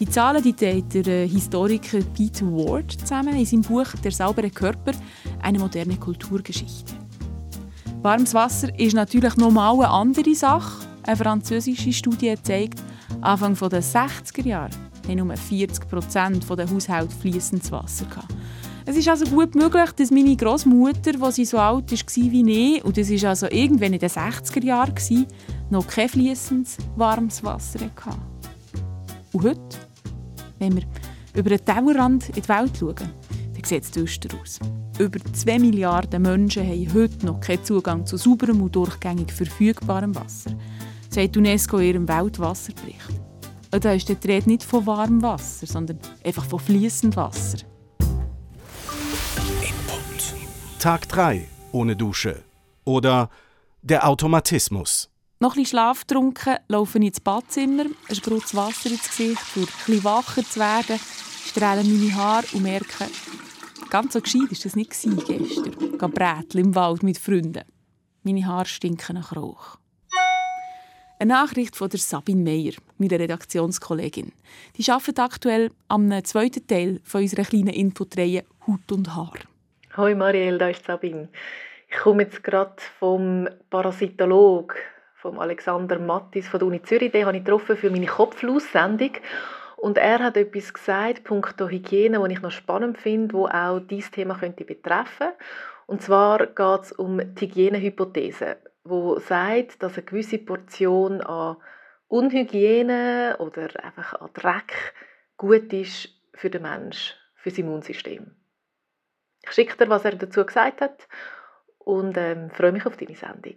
Die 0.00 0.08
Zahlen 0.08 0.42
die 0.42 0.52
teilt 0.52 0.92
der 0.92 1.06
äh, 1.06 1.28
Historiker 1.28 2.00
Peter 2.14 2.46
Ward 2.46 2.90
zusammen 2.92 3.36
in 3.36 3.46
seinem 3.46 3.62
Buch 3.62 3.86
Der 4.02 4.10
saubere 4.10 4.50
Körper, 4.50 4.92
eine 5.40 5.58
moderne 5.58 5.96
Kulturgeschichte. 5.96 6.94
Warmes 8.02 8.34
Wasser 8.34 8.76
ist 8.78 8.94
natürlich 8.94 9.36
nochmal 9.36 9.74
eine 9.74 9.88
andere 9.88 10.34
Sache. 10.34 10.84
Eine 11.04 11.16
französische 11.16 11.92
Studie 11.92 12.34
zeigt, 12.42 12.82
Anfang 13.20 13.54
der 13.54 13.82
60er 13.82 14.46
Jahre 14.46 14.70
haben 15.08 15.26
nur 15.26 15.36
40 15.36 15.88
Prozent 15.88 16.46
der 16.50 16.68
Haushalte 16.68 17.14
fließendes 17.14 17.70
Wasser 17.70 18.06
gehabt. 18.06 18.34
Es 18.86 18.98
ist 18.98 19.08
also 19.08 19.24
gut 19.24 19.54
möglich, 19.54 19.92
dass 19.92 20.10
meine 20.10 20.36
Großmutter, 20.36 21.12
die 21.12 21.32
sie 21.32 21.44
so 21.46 21.56
alt 21.56 21.90
war 21.90 22.32
wie 22.32 22.76
ich, 22.76 22.84
und 22.84 22.98
das 22.98 23.10
war 23.10 23.30
also 23.30 23.46
irgendwann 23.46 23.94
in 23.94 23.98
den 23.98 24.10
60er 24.10 24.62
Jahren, 24.62 25.26
noch 25.70 25.86
kein 25.86 26.08
fließendes 26.08 26.76
warmes 26.94 27.42
Wasser 27.42 27.80
hatte. 27.80 28.18
Und 29.32 29.42
heute, 29.42 29.78
wenn 30.58 30.76
wir 30.76 30.82
über 31.34 31.48
den 31.48 31.64
Tellerrand 31.64 32.28
in 32.28 32.34
die 32.34 32.48
Welt 32.48 32.76
schauen, 32.78 32.94
dann 32.94 33.64
sieht 33.64 33.84
es 33.84 33.90
düster 33.90 34.28
aus. 34.38 34.60
Über 34.98 35.18
2 35.32 35.58
Milliarden 35.60 36.20
Menschen 36.20 36.68
haben 36.68 36.92
heute 36.92 37.24
noch 37.24 37.40
keinen 37.40 37.64
Zugang 37.64 38.04
zu 38.04 38.18
sauberem 38.18 38.60
und 38.60 38.76
durchgängig 38.76 39.32
verfügbarem 39.32 40.14
Wasser, 40.14 40.50
sagt 41.08 41.38
UNESCO 41.38 41.78
in 41.78 41.86
ihrem 41.86 42.08
Weltwasserbericht. 42.08 43.20
Und 43.72 43.82
da 43.82 43.92
ist 43.92 44.10
die 44.10 44.28
Rede 44.28 44.50
nicht 44.50 44.62
von 44.62 44.86
warmem 44.86 45.22
Wasser, 45.22 45.66
sondern 45.66 45.98
einfach 46.22 46.44
von 46.44 46.60
fließendem 46.60 47.16
Wasser. 47.16 47.58
Tag 50.84 51.08
3 51.08 51.48
ohne 51.72 51.96
Dusche. 51.96 52.44
Oder 52.84 53.30
der 53.80 54.06
Automatismus. 54.06 55.08
Noch 55.40 55.56
ein 55.56 55.64
Schlaf 55.64 56.00
getrunken, 56.00 56.56
laufe 56.68 56.98
ich 56.98 57.06
ins 57.06 57.20
Badzimmer, 57.20 57.86
ein 58.06 58.14
sprutzt 58.14 58.54
Wasser 58.54 58.90
ins 58.90 59.08
Gesicht, 59.08 59.40
für 59.40 59.62
etwas 59.62 60.04
wacher 60.04 60.44
zu 60.44 60.60
werden, 60.60 61.00
strehle 61.46 61.84
meine 61.84 62.14
Haare 62.14 62.46
und 62.52 62.64
merke, 62.64 63.06
ganz 63.88 64.12
so 64.12 64.20
gescheit 64.20 64.42
war 64.42 64.58
das 64.62 64.76
nicht 64.76 64.90
gestern. 64.90 65.98
Gehen 65.98 66.10
Brätli 66.10 66.60
im 66.60 66.74
Wald 66.74 67.02
mit 67.02 67.16
Freunden. 67.16 67.64
Meine 68.22 68.44
Haare 68.44 68.66
stinken 68.66 69.14
nach 69.14 69.34
Rauch. 69.34 69.78
Eine 71.18 71.32
Nachricht 71.32 71.76
von 71.76 71.88
der 71.88 71.98
Sabine 71.98 72.42
Meyer, 72.42 72.74
meiner 72.98 73.20
Redaktionskollegin. 73.20 74.32
Die 74.76 74.90
arbeitet 74.90 75.18
aktuell 75.18 75.70
am 75.88 76.12
zweiten 76.24 76.66
Teil 76.66 77.00
unserer 77.10 77.44
kleinen 77.44 77.68
Inforeihe 77.68 78.44
Haut 78.66 78.92
und 78.92 79.14
Haar. 79.16 79.32
Hoi 79.96 80.14
Marielle, 80.14 80.58
da 80.58 80.68
ist 80.68 80.84
Sabine. 80.84 81.28
Ich 81.88 81.96
komme 81.98 82.24
jetzt 82.24 82.42
gerade 82.42 82.74
vom 82.98 83.48
Parasitolog, 83.70 84.74
vom 85.14 85.38
Alexander 85.38 86.00
Mattis 86.00 86.48
von 86.48 86.58
der 86.58 86.66
Uni 86.66 86.82
Zürich. 86.82 87.12
Den 87.12 87.26
habe 87.26 87.36
ich 87.36 87.44
getroffen 87.44 87.76
für 87.76 87.90
meine 87.90 88.06
Kopflaus-Sendung. 88.06 89.12
Und 89.76 89.98
er 89.98 90.18
hat 90.18 90.36
etwas 90.36 90.74
gesagt, 90.74 91.22
punkto 91.22 91.68
Hygiene, 91.68 92.18
das 92.18 92.28
ich 92.28 92.42
noch 92.42 92.50
spannend 92.50 92.98
finde, 92.98 93.34
wo 93.34 93.46
auch 93.46 93.78
dieses 93.78 94.10
Thema 94.10 94.36
könnte 94.36 94.64
betreffen. 94.64 95.28
Und 95.86 96.02
zwar 96.02 96.46
geht 96.46 96.82
es 96.82 96.92
um 96.92 97.20
die 97.34 97.46
Hygienehypothese 97.46 98.56
wo 98.84 99.18
sagt, 99.18 99.82
dass 99.82 99.94
eine 99.94 100.02
gewisse 100.02 100.38
Portion 100.38 101.20
an 101.22 101.56
Unhygiene 102.08 103.36
oder 103.38 103.68
einfach 103.82 104.20
an 104.20 104.30
Dreck 104.34 104.94
gut 105.36 105.72
ist 105.72 106.10
für 106.34 106.50
den 106.50 106.62
Mensch, 106.62 107.16
für 107.34 107.48
das 107.48 107.58
Immunsystem. 107.58 108.36
Ich 109.46 109.52
schicke 109.52 109.76
dir, 109.76 109.90
was 109.90 110.04
er 110.04 110.16
dazu 110.16 110.44
gesagt 110.44 110.80
hat 110.80 111.06
und 111.78 112.16
ähm, 112.16 112.50
freue 112.50 112.72
mich 112.72 112.86
auf 112.86 112.96
deine 112.96 113.16
Sendung. 113.16 113.56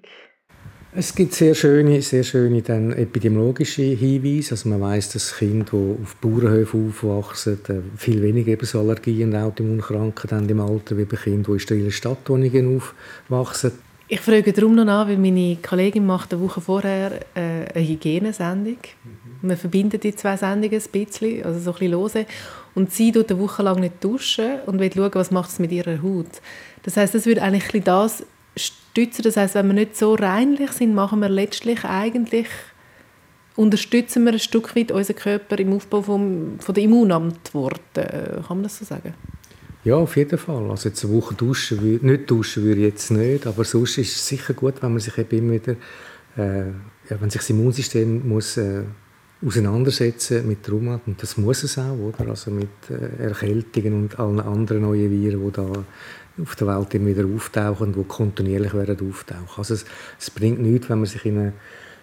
Es 0.93 1.13
gibt 1.13 1.33
sehr 1.33 1.53
schöne, 1.53 2.01
sehr 2.01 2.23
schöne 2.23 2.61
dann 2.61 2.93
epidemiologische 2.93 3.83
Hinweise. 3.83 4.51
Also 4.51 4.69
man 4.69 4.81
weiß, 4.81 5.13
dass 5.13 5.37
Kinder, 5.37 5.65
die 5.71 6.01
auf 6.01 6.15
Bauernhöfen 6.15 6.89
aufwachsen, 6.89 7.59
äh, 7.67 7.97
viel 7.97 8.21
weniger 8.21 8.57
Allergien 8.79 9.29
und 9.29 9.35
Autoimmunkranken 9.35 10.49
im 10.49 10.59
Alter 10.59 10.97
wie 10.97 11.05
bei 11.05 11.17
Kindern, 11.17 11.43
die 11.43 11.51
in 11.51 11.59
sterilen 11.59 11.91
Stadtwohnungen 11.91 12.81
aufwachsen. 13.29 13.73
Ich 14.07 14.21
frage 14.21 14.53
darum 14.53 14.75
noch 14.75 14.87
an, 14.87 15.09
weil 15.09 15.17
meine 15.17 15.57
Kollegin 15.57 16.05
macht 16.05 16.33
eine 16.33 16.41
Woche 16.41 16.61
vorher 16.61 17.11
äh, 17.35 17.65
eine 17.75 17.87
Hygienesendung. 17.87 18.77
Mhm. 19.03 19.49
Wir 19.49 19.57
verbinden 19.57 19.99
die 19.99 20.15
zwei 20.15 20.37
Sendungen 20.37 20.81
ein 20.81 20.91
bisschen, 20.91 21.43
also 21.43 21.59
so 21.59 21.71
ein 21.71 21.73
bisschen 21.73 21.91
lose. 21.91 22.25
Und 22.77 22.93
sie 22.93 23.11
tut 23.11 23.31
eine 23.31 23.39
Woche 23.39 23.63
lang 23.63 23.79
nicht 23.79 24.03
duschen 24.03 24.59
und 24.67 24.79
will 24.79 24.93
schauen, 24.93 25.09
was 25.15 25.31
macht 25.31 25.49
es 25.49 25.57
mit 25.57 25.71
ihrer 25.71 26.03
Haut. 26.03 26.27
Das 26.83 26.95
heißt, 26.95 27.15
das 27.15 27.25
würde 27.25 27.41
eigentlich 27.41 27.83
das 27.83 28.23
stützen. 28.55 29.23
Das 29.23 29.35
heißt, 29.35 29.55
wenn 29.55 29.65
wir 29.65 29.73
nicht 29.73 29.97
so 29.97 30.13
reinlich 30.13 30.73
sind, 30.73 30.93
machen 30.93 31.19
wir 31.19 31.27
letztlich 31.27 31.83
eigentlich 31.85 32.45
unterstützen 33.55 34.25
wir 34.25 34.33
ein 34.33 34.39
Stück 34.39 34.75
weit 34.75 34.91
unseren 34.91 35.15
Körper 35.15 35.57
im 35.57 35.73
Aufbau 35.73 36.03
vom, 36.03 36.59
von 36.59 36.75
der 36.75 36.83
Immunantwort. 36.83 37.81
Kann 37.95 38.45
man 38.47 38.61
das 38.61 38.77
so 38.77 38.85
sagen? 38.85 39.15
Ja, 39.83 39.95
auf 39.95 40.15
jeden 40.15 40.37
Fall. 40.37 40.69
Also 40.69 40.89
jetzt 40.89 41.03
eine 41.03 41.15
Woche 41.15 41.33
duschen, 41.33 41.99
nicht 42.03 42.29
duschen 42.29 42.63
würde 42.63 42.81
ich 42.81 42.93
jetzt 42.93 43.09
nicht, 43.09 43.47
aber 43.47 43.63
sonst 43.63 43.97
ist 43.97 44.15
es 44.15 44.27
sicher 44.27 44.53
gut, 44.53 44.75
wenn 44.83 44.91
man 44.91 44.99
sich 44.99 45.17
eben 45.17 45.39
immer 45.39 45.53
wieder, 45.53 45.71
äh, 46.37 46.67
ja, 47.09 47.19
wenn 47.19 47.31
sich 47.31 47.41
das 47.41 47.49
Immunsystem 47.49 48.29
muss 48.29 48.57
äh, 48.57 48.83
auseinandersetzen 49.45 50.47
mit 50.47 50.63
Trauma 50.63 50.99
und 51.05 51.21
das 51.21 51.37
muss 51.37 51.63
es 51.63 51.77
auch, 51.77 51.97
oder? 51.97 52.29
Also 52.29 52.51
mit 52.51 52.69
äh, 52.89 53.23
Erkältungen 53.23 53.93
und 53.93 54.19
allen 54.19 54.39
anderen 54.39 54.81
neuen 54.83 55.11
Viren, 55.11 55.45
die 55.45 55.51
da 55.51 55.67
auf 56.41 56.55
der 56.55 56.67
Welt 56.67 56.93
immer 56.93 57.07
wieder 57.07 57.25
auftauchen, 57.25 57.93
die 57.93 58.03
kontinuierlich 58.03 58.73
werden 58.73 59.09
auftauchen. 59.09 59.57
Also 59.57 59.75
es, 59.75 59.85
es 60.19 60.29
bringt 60.31 60.59
nichts, 60.59 60.89
wenn 60.89 60.99
man 60.99 61.05
sich 61.07 61.25
in, 61.25 61.37
eine, 61.37 61.53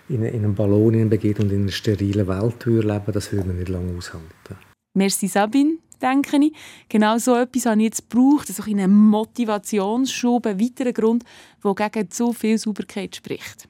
in, 0.08 0.22
in 0.22 0.44
einen 0.44 0.54
Ballon 0.54 1.08
begeht 1.08 1.40
und 1.40 1.50
in 1.50 1.62
einer 1.62 1.72
sterilen 1.72 2.26
Welt 2.28 2.66
leben 2.66 3.12
das 3.12 3.32
würde 3.32 3.48
man 3.48 3.58
nicht 3.58 3.68
lange 3.68 3.96
aushalten. 3.96 4.56
Merci 4.94 5.26
Sabine 5.26 5.78
denke 6.00 6.36
ich. 6.36 6.52
Genau 6.88 7.18
so 7.18 7.36
etwas 7.36 7.66
habe 7.66 7.78
ich 7.78 7.84
jetzt 7.84 8.10
gebraucht, 8.10 8.48
so 8.48 8.62
einen 8.62 8.94
Motivationsschub, 8.94 10.46
ein 10.46 10.60
weiterer 10.60 10.92
Grund, 10.92 11.24
der 11.64 11.90
gegen 11.90 12.10
zu 12.10 12.32
viel 12.32 12.58
Sauberkeit 12.58 13.16
spricht. 13.16 13.68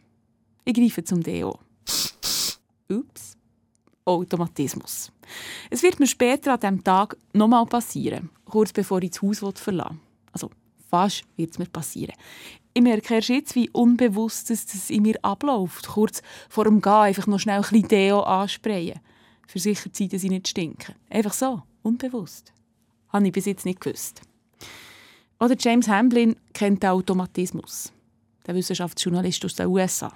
Ich 0.65 0.75
greife 0.75 1.05
zum 1.05 1.23
Deo. 1.23 1.59
Ups. 2.89 3.34
Automatismus. 4.05 5.11
Es 5.71 5.83
wird 5.83 6.01
mir 6.01 6.07
später 6.07 6.55
an 6.55 6.61
diesem 6.61 6.85
Tag 6.85 7.17
nochmal 7.33 7.67
passieren, 7.67 8.31
kurz 8.45 8.73
bevor 8.73 9.03
ich 9.03 9.11
das 9.11 9.23
Haus 9.23 9.41
verlassen 9.57 10.01
Also 10.33 10.51
fast 10.91 11.25
wird 11.37 11.53
es 11.53 11.59
mir 11.59 11.67
passieren. 11.67 12.15
Ich 12.75 12.83
merke 12.83 13.15
erst 13.15 13.29
jetzt, 13.29 13.55
wie 13.55 13.71
unbewusst 13.71 14.51
es 14.51 14.91
in 14.91 15.03
mir 15.03 15.17
abläuft. 15.23 15.87
Kurz 15.87 16.23
vor 16.49 16.65
dem 16.65 16.83
Gehen 16.83 16.93
einfach 16.93 17.27
noch 17.29 17.39
schnell 17.39 17.59
ein 17.59 17.63
bisschen 17.63 17.89
Deo 17.89 18.21
ansprayen. 18.21 18.99
Für 19.47 19.61
sicher 19.61 19.93
Zeit, 19.93 20.13
dass 20.13 20.25
ich 20.25 20.31
nicht 20.31 20.49
stinke. 20.49 20.95
Einfach 21.09 21.33
so. 21.33 21.63
Unbewusst. 21.83 22.53
Habe 23.11 23.27
ich 23.27 23.33
bis 23.33 23.45
jetzt 23.45 23.65
nicht 23.65 23.81
gewusst. 23.81 24.23
Oder 25.39 25.55
James 25.59 25.89
Hamblin 25.89 26.37
kennt 26.53 26.83
den 26.83 26.91
Automatismus. 26.91 27.93
Der 28.47 28.55
Wissenschaftsjournalist 28.55 29.45
aus 29.45 29.55
den 29.55 29.69
USA. 29.69 30.13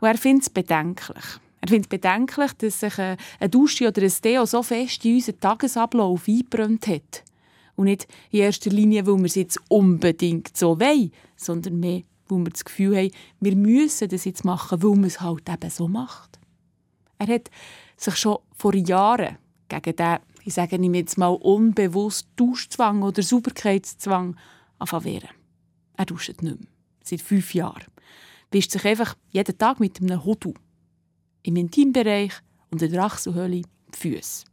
Und 0.00 0.08
er 0.08 0.16
findet 0.16 0.44
es 0.44 0.50
bedenklich. 0.50 1.24
Er 1.62 1.68
findet 1.68 1.86
es 1.86 1.88
bedenklich, 1.88 2.52
dass 2.54 2.80
sich 2.80 2.98
eine 2.98 3.16
Dusche 3.48 3.88
oder 3.88 4.02
ein 4.02 4.12
Deo 4.22 4.44
so 4.44 4.62
fest 4.62 5.04
in 5.04 5.14
unseren 5.14 5.40
Tagesablauf 5.40 6.28
eingebrannt 6.28 6.86
hat. 6.88 7.24
Und 7.76 7.86
nicht 7.86 8.06
in 8.30 8.40
erster 8.40 8.70
Linie, 8.70 9.06
weil 9.06 9.18
wir 9.18 9.24
es 9.24 9.36
jetzt 9.36 9.58
unbedingt 9.68 10.56
so 10.56 10.78
wollen, 10.78 11.12
sondern 11.36 11.80
mehr, 11.80 12.02
weil 12.28 12.38
wir 12.40 12.50
das 12.50 12.64
Gefühl 12.64 12.96
haben, 12.96 13.10
wir 13.40 13.56
müssen 13.56 14.08
das 14.08 14.24
jetzt 14.24 14.44
machen, 14.44 14.82
weil 14.82 14.90
man 14.90 15.04
es 15.04 15.20
halt 15.20 15.48
eben 15.48 15.70
so 15.70 15.88
macht. 15.88 16.38
Er 17.18 17.28
hat 17.28 17.50
sich 17.96 18.16
schon 18.16 18.38
vor 18.52 18.74
Jahren 18.74 19.38
gegen 19.68 19.96
den 19.96 20.18
ich 20.44 20.54
sage 20.54 20.76
ihm 20.76 20.94
jetzt 20.94 21.18
mal 21.18 21.28
unbewusst 21.28 22.26
Duschzwang 22.36 23.02
oder 23.02 23.22
Sauberkeitszwang 23.22 24.36
wehren. 24.78 25.28
Er 25.96 26.04
duscht 26.04 26.28
nicht 26.28 26.42
mehr. 26.42 26.56
Seit 27.04 27.22
fünf 27.22 27.54
Jahren. 27.54 27.84
Wischt 28.50 28.72
sich 28.72 28.84
einfach 28.84 29.14
jeden 29.30 29.56
Tag 29.56 29.78
mit 29.78 30.00
einem 30.00 30.24
Hodu. 30.24 30.52
Im 31.42 31.56
Intimbereich 31.56 32.32
und 32.70 32.82
in 32.82 32.92
der 32.92 33.04
Achselhöhle 33.04 33.62
die 33.62 33.64
Füße. 33.96 34.44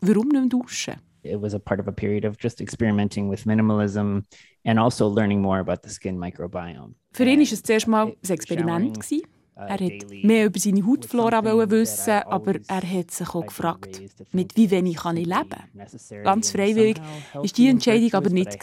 Warum 0.00 0.28
nicht 0.28 0.52
duschen? 0.52 0.94
It 1.22 1.40
was 1.40 1.54
a 1.54 1.58
part 1.58 1.80
of 1.80 1.88
a 1.88 1.92
period 1.92 2.24
of 2.24 2.36
just 2.38 2.60
experimenting 2.60 3.30
with 3.30 3.46
minimalism 3.46 4.24
and 4.64 4.78
also 4.78 5.08
learning 5.08 5.40
more 5.40 5.58
about 5.58 5.82
the 5.82 5.88
skin 5.88 6.18
microbiome. 6.18 6.94
Für 7.12 7.24
ihn 7.24 7.38
war 7.38 7.52
es 7.52 7.62
zuerst 7.62 7.86
mal 7.86 8.08
ein 8.08 8.30
Experiment. 8.30 9.00
Gewesen. 9.00 9.22
Er 9.56 9.80
wollte 9.80 10.06
mehr 10.26 10.46
über 10.46 10.58
seine 10.58 10.84
Hautflora 10.84 11.44
wissen, 11.70 12.22
aber 12.24 12.54
er 12.66 12.82
hat 12.82 13.10
sich 13.10 13.28
auch 13.28 13.46
gefragt, 13.46 14.02
mit 14.32 14.56
wie 14.56 14.70
wenig 14.70 14.96
kann 14.96 15.16
ich 15.16 15.26
leben? 15.26 16.24
Ganz 16.24 16.50
freiwillig 16.50 16.96
war 17.32 17.42
diese 17.42 17.68
Entscheidung 17.68 18.12
aber 18.14 18.30
nicht. 18.30 18.58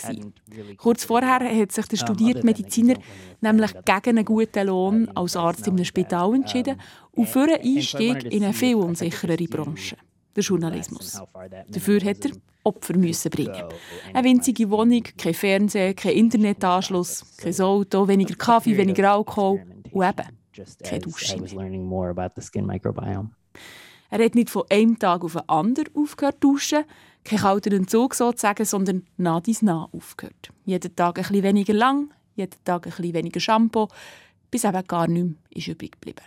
Kurz 0.78 1.06
vorher 1.06 1.40
hat 1.40 1.72
sich 1.72 1.86
der 1.86 1.98
studierte 1.98 2.46
Mediziner 2.46 2.96
nämlich 3.40 3.72
gegen 3.86 4.18
einen 4.18 4.26
guten 4.26 4.68
Lohn 4.68 5.10
als 5.16 5.36
Arzt 5.36 5.68
in 5.68 5.76
einem 5.76 5.86
Spital 5.86 6.36
entschieden 6.36 6.80
und 7.12 7.30
für 7.30 7.44
einen 7.44 7.62
Einstieg 7.62 8.26
in 8.26 8.44
eine 8.44 8.54
viel 8.54 8.76
unsichere 8.76 9.38
Branche. 9.48 9.96
der 10.36 10.44
Journalismus. 10.44 11.22
Dafür 11.70 12.00
hat 12.02 12.26
er 12.26 12.32
Opfer 12.64 12.98
müssen 12.98 13.32
bringen. 13.32 13.64
Eine 14.14 14.24
winzige 14.28 14.70
Wohnung, 14.70 15.04
kein 15.18 15.34
Fernsehen, 15.34 15.96
kein 15.96 16.14
Internetanschluss, 16.14 17.26
kein 17.38 17.60
Auto, 17.60 18.08
weniger 18.08 18.36
Kaffee, 18.36 18.78
weniger 18.78 19.14
Alkohol 19.14 19.64
und 19.92 20.04
eben 20.04 20.41
keine 20.84 21.00
Dusche 21.00 21.38
Er 24.10 24.26
hat 24.26 24.36
nicht 24.36 24.50
von 24.50 24.64
einem 24.70 25.00
Tag 25.00 25.24
auf 25.24 25.34
den 25.34 25.48
anderen 25.48 25.96
aufgehört 25.96 26.36
zu 26.42 26.50
duschen, 26.52 26.84
kein 27.24 27.40
kalter 27.40 27.72
Entzug 27.72 28.16
sozusagen, 28.16 28.66
sondern 28.66 29.04
nah 29.18 29.40
dies 29.40 29.62
nah 29.62 29.88
aufgehört. 29.92 30.52
Jeden 30.66 30.96
Tag 30.96 31.18
ein 31.18 31.24
bisschen 31.24 31.44
weniger 31.44 31.74
lang, 31.74 32.14
jeden 32.36 32.64
Tag 32.64 32.88
ein 32.88 32.94
bisschen 32.94 33.14
weniger 33.14 33.40
Shampoo, 33.40 33.88
bis 34.50 34.66
eben 34.66 34.88
gar 34.88 35.08
nichts 35.08 35.38
ist 35.52 35.68
übrig 35.68 35.94
geblieben. 35.94 36.26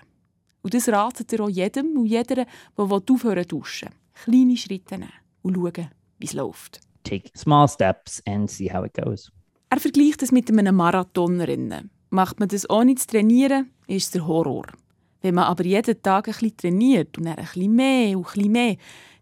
Und 0.63 0.73
das 0.73 0.89
ratet 0.89 1.31
er 1.33 1.41
auch 1.41 1.51
jedem 1.51 1.97
und 1.99 2.07
jeder, 2.07 2.35
der 2.35 2.47
aufhören 2.77 3.43
zu 3.43 3.49
duschen. 3.49 3.91
Kleine 4.15 4.57
Schritte 4.57 4.97
nehmen 4.97 5.13
und 5.43 5.57
schauen, 5.57 5.91
wie 6.19 6.27
es 6.27 6.33
läuft. 6.33 6.81
Take 7.03 7.31
small 7.37 7.69
steps 7.69 8.23
and 8.27 8.51
see 8.51 8.73
how 8.73 8.87
it 8.87 8.95
goes. 8.95 9.31
Er 9.69 9.79
vergleicht 9.79 10.23
es 10.23 10.33
mit 10.33 10.49
einem 10.49 10.77
Marathonerinnen. 10.77 11.91
Macht 12.15 12.39
man 12.39 12.49
das 12.49 12.71
ohne 12.71 12.95
zu 12.95 13.09
trainieren, 13.09 13.73
ist 13.89 14.05
es 14.05 14.11
der 14.13 14.25
Horror. 14.29 14.67
Wenn 15.21 15.35
man 15.35 15.47
aber 15.47 15.65
jeden 15.65 16.01
Tag 16.01 16.29
ein 16.29 16.33
bisschen 16.33 16.57
trainiert 16.57 17.19
und 17.19 17.25
dann 17.25 17.35
ein 17.35 17.45
bisschen 17.45 17.75
mehr 17.75 18.17
und 18.17 18.25
ein 18.25 18.33
bisschen 18.35 18.53
mehr, 18.53 18.77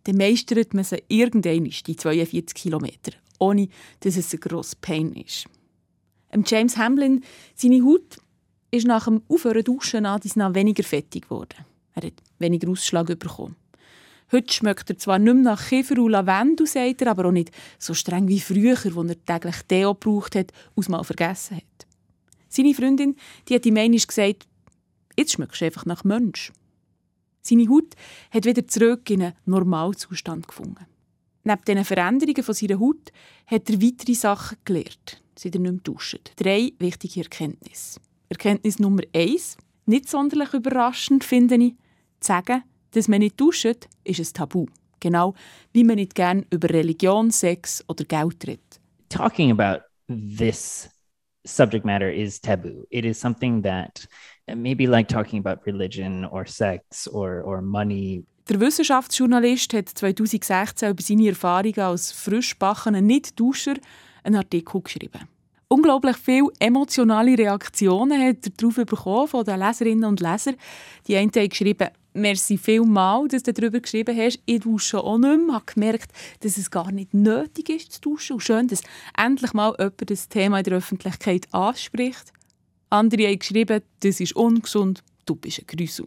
dann 0.05 0.17
meistert 0.19 0.75
man 0.75 0.85
sie 0.85 1.03
irgendwann 1.09 1.65
die 1.65 1.97
42 1.97 2.55
Kilometer, 2.55 3.13
ohne 3.39 3.69
dass 4.01 4.19
es 4.19 4.35
ein 4.35 4.41
grosser 4.41 4.77
Pain 4.83 5.15
ist. 5.15 5.47
James 6.45 6.77
Hamlin, 6.77 7.25
seine 7.55 7.83
Haut 7.83 8.19
ist 8.71 8.87
nach 8.87 9.07
dem 9.07 9.23
Aufhören 9.27 9.65
duschen 9.65 10.05
an 10.05 10.21
weniger 10.55 10.85
fettig 10.85 11.23
geworden. 11.23 11.65
Er 11.95 12.09
hat 12.09 12.23
weniger 12.41 12.69
Ausschlag 12.69 13.07
bekommen. 13.07 13.57
Heute 14.33 14.53
schmeckt 14.53 14.91
er 14.91 14.99
zwar 14.99 15.19
nicht 15.19 15.33
mehr 15.33 15.45
nach 15.45 15.67
Kiefer 15.67 15.97
und 15.99 16.11
Lavendel, 16.11 16.67
sagt 16.67 17.01
er, 17.01 17.13
aber 17.13 17.25
auch 17.25 17.33
nicht 17.33 17.53
so 17.79 17.95
streng 17.95 18.29
wie 18.29 18.41
früher, 18.41 18.77
wo 18.95 19.03
er 19.03 19.25
täglich 19.25 19.63
Deo 19.63 19.95
gebraucht 19.95 20.37
hat, 20.37 20.53
aus 20.77 20.91
mal 20.91 21.05
vergessen 21.05 21.57
hat. 21.57 21.87
Seine 22.53 22.75
Freundin 22.75 23.17
die 23.49 23.55
hat 23.55 23.65
ihm 23.65 23.79
einmal 23.79 23.99
gesagt, 23.99 24.47
jetzt 25.17 25.33
schmeckst 25.33 25.63
du 25.63 25.65
einfach 25.65 25.87
nach 25.87 26.05
Mensch. 26.05 26.53
Seine 27.41 27.67
Haut 27.69 27.95
hat 28.31 28.45
wieder 28.45 28.67
zurück 28.69 29.09
in 29.09 29.23
einen 29.23 29.33
Normalzustand 29.47 30.47
gefunden. 30.47 30.87
Neben 31.45 31.65
diesen 31.67 31.85
Veränderungen 31.85 32.43
von 32.43 32.55
seiner 32.55 32.79
Haut 32.79 33.11
hat 33.47 33.71
er 33.71 33.83
weitere 33.83 34.15
Sachen 34.15 34.59
gelernt, 34.67 35.23
seit 35.35 35.55
er 35.55 35.61
nicht 35.61 35.73
mehr 35.73 35.81
duscht. 35.83 36.33
Drei 36.37 36.73
wichtige 36.79 37.23
Erkenntnisse. 37.23 38.01
Erkenntnis 38.29 38.79
Nummer 38.79 39.03
eins, 39.15 39.57
nicht 39.87 40.09
sonderlich 40.09 40.53
überraschend 40.53 41.25
finde 41.25 41.57
ich, 41.57 41.75
zu 42.21 42.29
sagen, 42.29 42.63
dass 42.93 43.09
man 43.09 43.21
nicht 43.21 43.41
duscht, 43.41 43.89
ist 44.05 44.21
ein 44.21 44.33
Tabu. 44.35 44.67
Genau 45.01 45.35
wie 45.73 45.85
man 45.85 45.97
nicht 45.97 46.15
gern 46.15 46.45
über 46.51 46.69
Religion, 46.69 47.31
Sex 47.31 47.83
oder 47.89 48.05
Geld 48.05 48.47
redet. 48.47 48.81
Talking 49.09 49.51
about 49.51 49.85
this 50.09 50.91
subject 51.45 51.85
matter 51.85 52.11
is 52.11 52.41
taboo. 52.41 52.87
It 52.91 53.05
is 53.05 53.19
something 53.19 53.63
that 53.63 54.07
maybe 54.49 54.87
like 54.87 55.09
talking 55.09 55.39
about 55.39 55.67
religion 55.67 56.25
or 56.25 56.47
sex 56.47 57.07
or, 57.09 57.43
or 57.43 57.63
money. 57.63 58.25
Der 58.49 58.61
Wissenschaftsjournalist 58.61 59.73
hat 59.73 59.89
2016 59.89 60.91
über 60.91 61.03
seine 61.03 61.29
Erfahrungen 61.29 61.79
als 61.79 62.13
frischbackener 62.13 63.01
Nicht-Duscher 63.01 63.75
einen 64.25 64.37
Artikel 64.37 64.81
geschrieben 64.83 65.29
unglaublich 65.73 66.17
viele 66.19 66.49
emotionale 66.59 67.37
Reaktionen 67.39 68.21
hat 68.21 68.47
er 68.47 68.53
darauf 68.57 68.77
bekommen 68.77 69.27
von 69.27 69.45
den 69.45 69.59
Leserinnen 69.59 70.05
und 70.05 70.21
Lesern. 70.21 70.57
Die 71.07 71.17
einen 71.17 71.31
haben 71.35 71.49
geschrieben, 71.49 71.89
merci 72.15 72.59
vielmal, 72.59 73.29
dass 73.29 73.43
du 73.43 73.53
darüber 73.53 73.81
geschrieben 73.81 74.17
hast. 74.17 74.41
Ich 74.47 74.61
dusche 74.61 75.03
auch 75.03 75.19
nicht 75.19 75.39
mehr. 75.39 75.47
Ich 75.47 75.53
habe 75.55 75.65
gemerkt, 75.67 76.13
dass 76.41 76.59
es 76.59 76.71
gar 76.71 76.93
nicht 76.93 77.15
nötig 77.15 77.69
ist 77.71 77.93
zu 77.93 78.01
duschen. 78.01 78.35
Und 78.35 78.41
schön, 78.41 78.69
dass 78.69 78.83
endlich 79.17 79.53
mal 79.53 79.75
jemand 79.79 80.11
das 80.11 80.29
Thema 80.29 80.59
in 80.59 80.65
der 80.65 80.79
Öffentlichkeit 80.79 81.47
anspricht. 81.53 82.33
Andere 82.91 83.29
haben 83.29 83.39
geschrieben, 83.39 83.83
das 84.01 84.21
ist 84.21 84.37
ungesund, 84.37 85.03
du 85.25 85.35
bist 85.35 85.61
ein 85.61 85.67
Grüssel. 85.67 86.07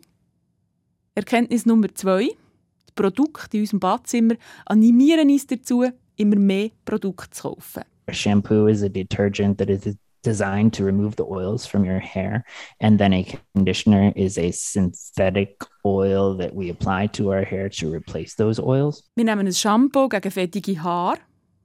Erkenntnis 1.15 1.65
Nummer 1.65 1.93
zwei. 1.95 2.25
Die 2.27 2.93
Produkte 2.93 3.57
in 3.57 3.63
unserem 3.63 3.79
Badzimmer 3.79 4.35
animieren 4.65 5.29
uns 5.29 5.47
dazu, 5.47 5.85
immer 6.15 6.35
mehr 6.35 6.69
Produkte 6.85 7.29
zu 7.31 7.49
kaufen. 7.49 7.83
Shampoo 8.11 8.67
is 8.67 8.83
a 8.83 8.89
detergent 8.89 9.57
that 9.57 9.69
is 9.69 9.95
designed 10.25 10.73
to 10.73 10.83
remove 10.83 11.15
the 11.15 11.23
oils 11.23 11.65
from 11.65 11.85
your 11.85 11.99
hair. 11.99 12.43
And 12.79 12.99
then 12.99 13.13
a 13.13 13.25
conditioner 13.53 14.11
is 14.15 14.37
a 14.37 14.51
synthetic 14.51 15.63
oil 15.85 16.35
that 16.37 16.53
we 16.55 16.69
apply 16.69 17.07
to 17.13 17.31
our 17.31 17.43
hair 17.43 17.69
to 17.69 17.93
replace 17.93 18.35
those 18.35 18.59
oils. 18.59 19.03
Wir 19.15 19.25
nehmen 19.25 19.47
ein 19.47 19.53
Shampoo 19.53 20.09
gegen 20.09 20.31
fettige 20.31 20.81
Haare, 20.81 21.19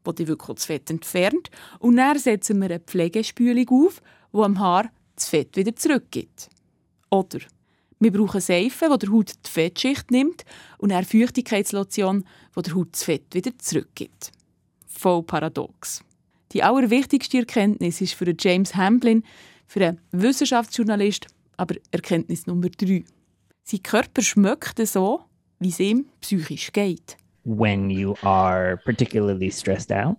das 0.04 0.14
die 0.16 0.28
wirklich 0.28 0.56
das 0.56 0.66
Fett 0.66 0.90
entfernt. 0.90 1.50
Und 1.78 1.96
dann 1.96 2.18
setzen 2.18 2.58
wir 2.58 2.66
eine 2.66 2.80
Pflegespülung 2.80 3.68
auf, 3.86 4.02
die 4.32 4.38
am 4.38 4.58
Haar 4.58 4.90
das 5.16 5.28
Fett 5.28 5.56
wieder 5.56 5.74
zurückgibt. 5.74 6.48
Oder 7.10 7.40
wir 7.98 8.12
brauchen 8.12 8.40
Seife, 8.40 8.88
die 8.90 8.98
der 8.98 9.12
Haut 9.12 9.34
die 9.44 9.50
Fettschicht 9.50 10.10
nimmt 10.10 10.44
und 10.78 10.92
eine 10.92 11.04
Feuchtigkeitslotion, 11.04 12.24
die 12.56 12.62
der 12.62 12.74
Haut 12.74 12.88
das 12.92 13.04
Fett 13.04 13.34
wieder 13.34 13.50
zurückgibt. 13.58 14.32
Voll 14.86 15.22
paradox. 15.22 16.02
Die 16.52 16.62
allerwichtigste 16.62 17.38
Erkenntnis 17.38 18.00
ist 18.00 18.14
für 18.14 18.34
James 18.36 18.74
Hamblin, 18.74 19.22
für 19.66 19.86
einen 19.86 20.00
Wissenschaftsjournalist, 20.10 21.26
aber 21.56 21.76
Erkenntnis 21.92 22.46
Nummer 22.46 22.68
drei. 22.70 23.04
Sein 23.62 23.82
Körper 23.82 24.22
schmeckt 24.22 24.84
so, 24.86 25.20
wie 25.60 25.68
es 25.68 25.78
ihm 25.78 26.06
psychisch 26.20 26.72
geht. 26.72 27.16
When 27.44 27.88
you 27.88 28.16
are 28.22 28.78
particularly 28.84 29.50
stressed 29.50 29.92
out, 29.92 30.18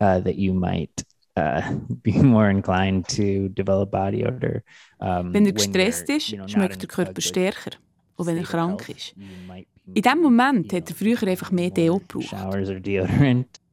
uh, 0.00 0.20
that 0.20 0.34
you 0.34 0.52
might 0.52 1.04
uh, 1.36 1.62
be 2.02 2.12
more 2.22 2.50
inclined 2.50 3.06
to 3.08 3.48
develop 3.48 3.92
body 3.92 4.26
odor. 4.26 4.62
Um, 4.98 5.32
wenn 5.32 5.46
er 5.46 5.52
gestresst 5.52 6.08
ist, 6.10 6.30
you 6.30 6.38
know, 6.38 6.48
schmeckt 6.48 6.82
der 6.82 6.88
Körper 6.88 7.20
stärker. 7.20 7.70
Und 8.16 8.26
wenn 8.26 8.36
er 8.36 8.44
krank 8.44 8.88
ist. 8.88 9.14
In 9.94 10.02
diesem 10.02 10.20
Moment 10.20 10.72
hat 10.72 10.90
er 10.90 10.96
früher 10.96 11.22
einfach 11.22 11.50
mehr 11.50 11.70
Deo 11.70 11.98
gebraucht. 11.98 12.34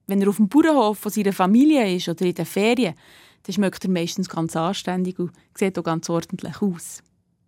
Wenn 0.09 0.23
er 0.23 0.29
auf 0.29 0.37
dem 0.37 0.49
Bauernhof 0.49 0.97
von 0.97 1.11
seiner 1.11 1.33
Familie 1.33 1.95
ist 1.95 2.09
oder 2.09 2.25
in 2.25 2.33
den 2.33 2.45
Ferien, 2.45 2.95
dann 3.43 3.53
schmeckt 3.53 3.83
er 3.83 3.91
meistens 3.91 4.27
ganz 4.27 4.55
anständig 4.55 5.19
und 5.19 5.31
sieht 5.55 5.77
auch 5.77 5.83
ganz 5.83 6.09
ordentlich 6.09 6.63
aus. 6.63 7.03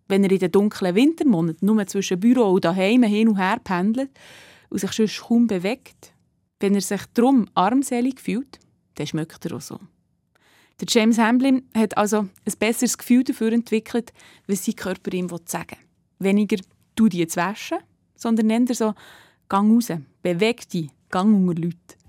Wenn 0.08 0.24
er 0.24 0.32
in 0.32 0.38
den 0.38 0.52
dunklen 0.52 0.94
Wintermonaten 0.94 1.66
nur 1.66 1.88
zwischen 1.88 2.20
Büro 2.20 2.52
und 2.52 2.64
daheim 2.64 3.02
hin 3.02 3.30
und 3.30 3.38
her 3.38 3.58
pendelt 3.64 4.12
und 4.70 4.78
sich 4.78 4.92
sonst 4.92 5.22
kaum 5.22 5.48
bewegt, 5.48 6.14
wenn 6.60 6.76
er 6.76 6.82
sich 6.82 7.02
darum 7.16 7.48
armselig 7.56 8.22
fühlt, 8.22 8.60
dann 8.94 9.08
schmeckt 9.08 9.44
er 9.44 9.56
auch 9.56 9.62
so. 9.62 9.80
Der 10.80 10.88
James 10.88 11.18
Hamblin 11.18 11.64
hat 11.76 11.98
also 11.98 12.28
ein 12.46 12.54
besseres 12.60 12.96
Gefühl 12.96 13.24
dafür 13.24 13.54
entwickelt, 13.54 14.14
was 14.46 14.66
sein 14.66 14.76
Körper 14.76 15.12
ihm 15.14 15.30
sagen 15.46 15.78
will. 16.20 16.28
Weniger 16.28 16.58
«du 16.94 17.08
dich 17.08 17.22
jetzt 17.22 17.38
waschen», 17.38 17.80
sondern 18.16 18.46
nennt 18.46 18.70
er 18.70 18.76
so 18.76 18.94
«gang 19.50 19.74
raus», 19.74 19.88
«beweg 20.22 20.70
dich», 20.70 20.92
«gang 21.10 21.34
unter 21.34 21.60
Leute». 21.60 22.01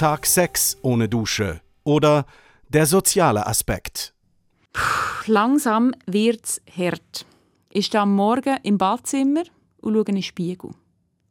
Tag 0.00 0.24
6 0.24 0.78
ohne 0.80 1.10
Dusche 1.10 1.60
oder 1.84 2.24
der 2.70 2.86
soziale 2.86 3.46
Aspekt. 3.46 4.14
Puh, 4.72 5.30
langsam 5.30 5.94
wird's 6.06 6.58
hart. 6.74 7.26
Ich 7.70 7.84
stehe 7.84 8.00
am 8.00 8.14
Morgen 8.14 8.56
im 8.62 8.78
Badzimmer 8.78 9.42
und 9.82 9.92
schaue 9.92 10.04
in 10.08 10.14
den 10.14 10.22
Spiegel. 10.22 10.70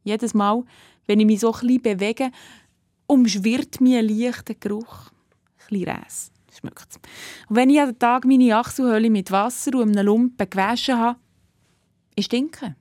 Jedes 0.04 0.34
Mal, 0.34 0.62
wenn 1.08 1.18
ich 1.18 1.26
mich 1.26 1.40
so 1.40 1.50
bisschen 1.50 1.82
bewege, 1.82 2.30
umschwirrt 3.08 3.80
mir 3.80 3.98
ein 3.98 4.08
leichter 4.08 4.54
Geruch. 4.54 5.10
Ein 5.68 5.82
Räs. 5.82 6.30
Schmeckt's. 6.56 7.00
Und 7.48 7.56
wenn 7.56 7.70
ich 7.70 7.80
an 7.80 7.98
Tag 7.98 8.24
meine 8.24 8.56
Achselhöhle 8.56 9.10
mit 9.10 9.32
Wasser 9.32 9.74
und 9.74 9.98
einem 9.98 10.06
Lumpen 10.06 10.48
gewaschen 10.48 10.96
habe, 10.96 11.18
ich 12.14 12.26
stinke. 12.26 12.76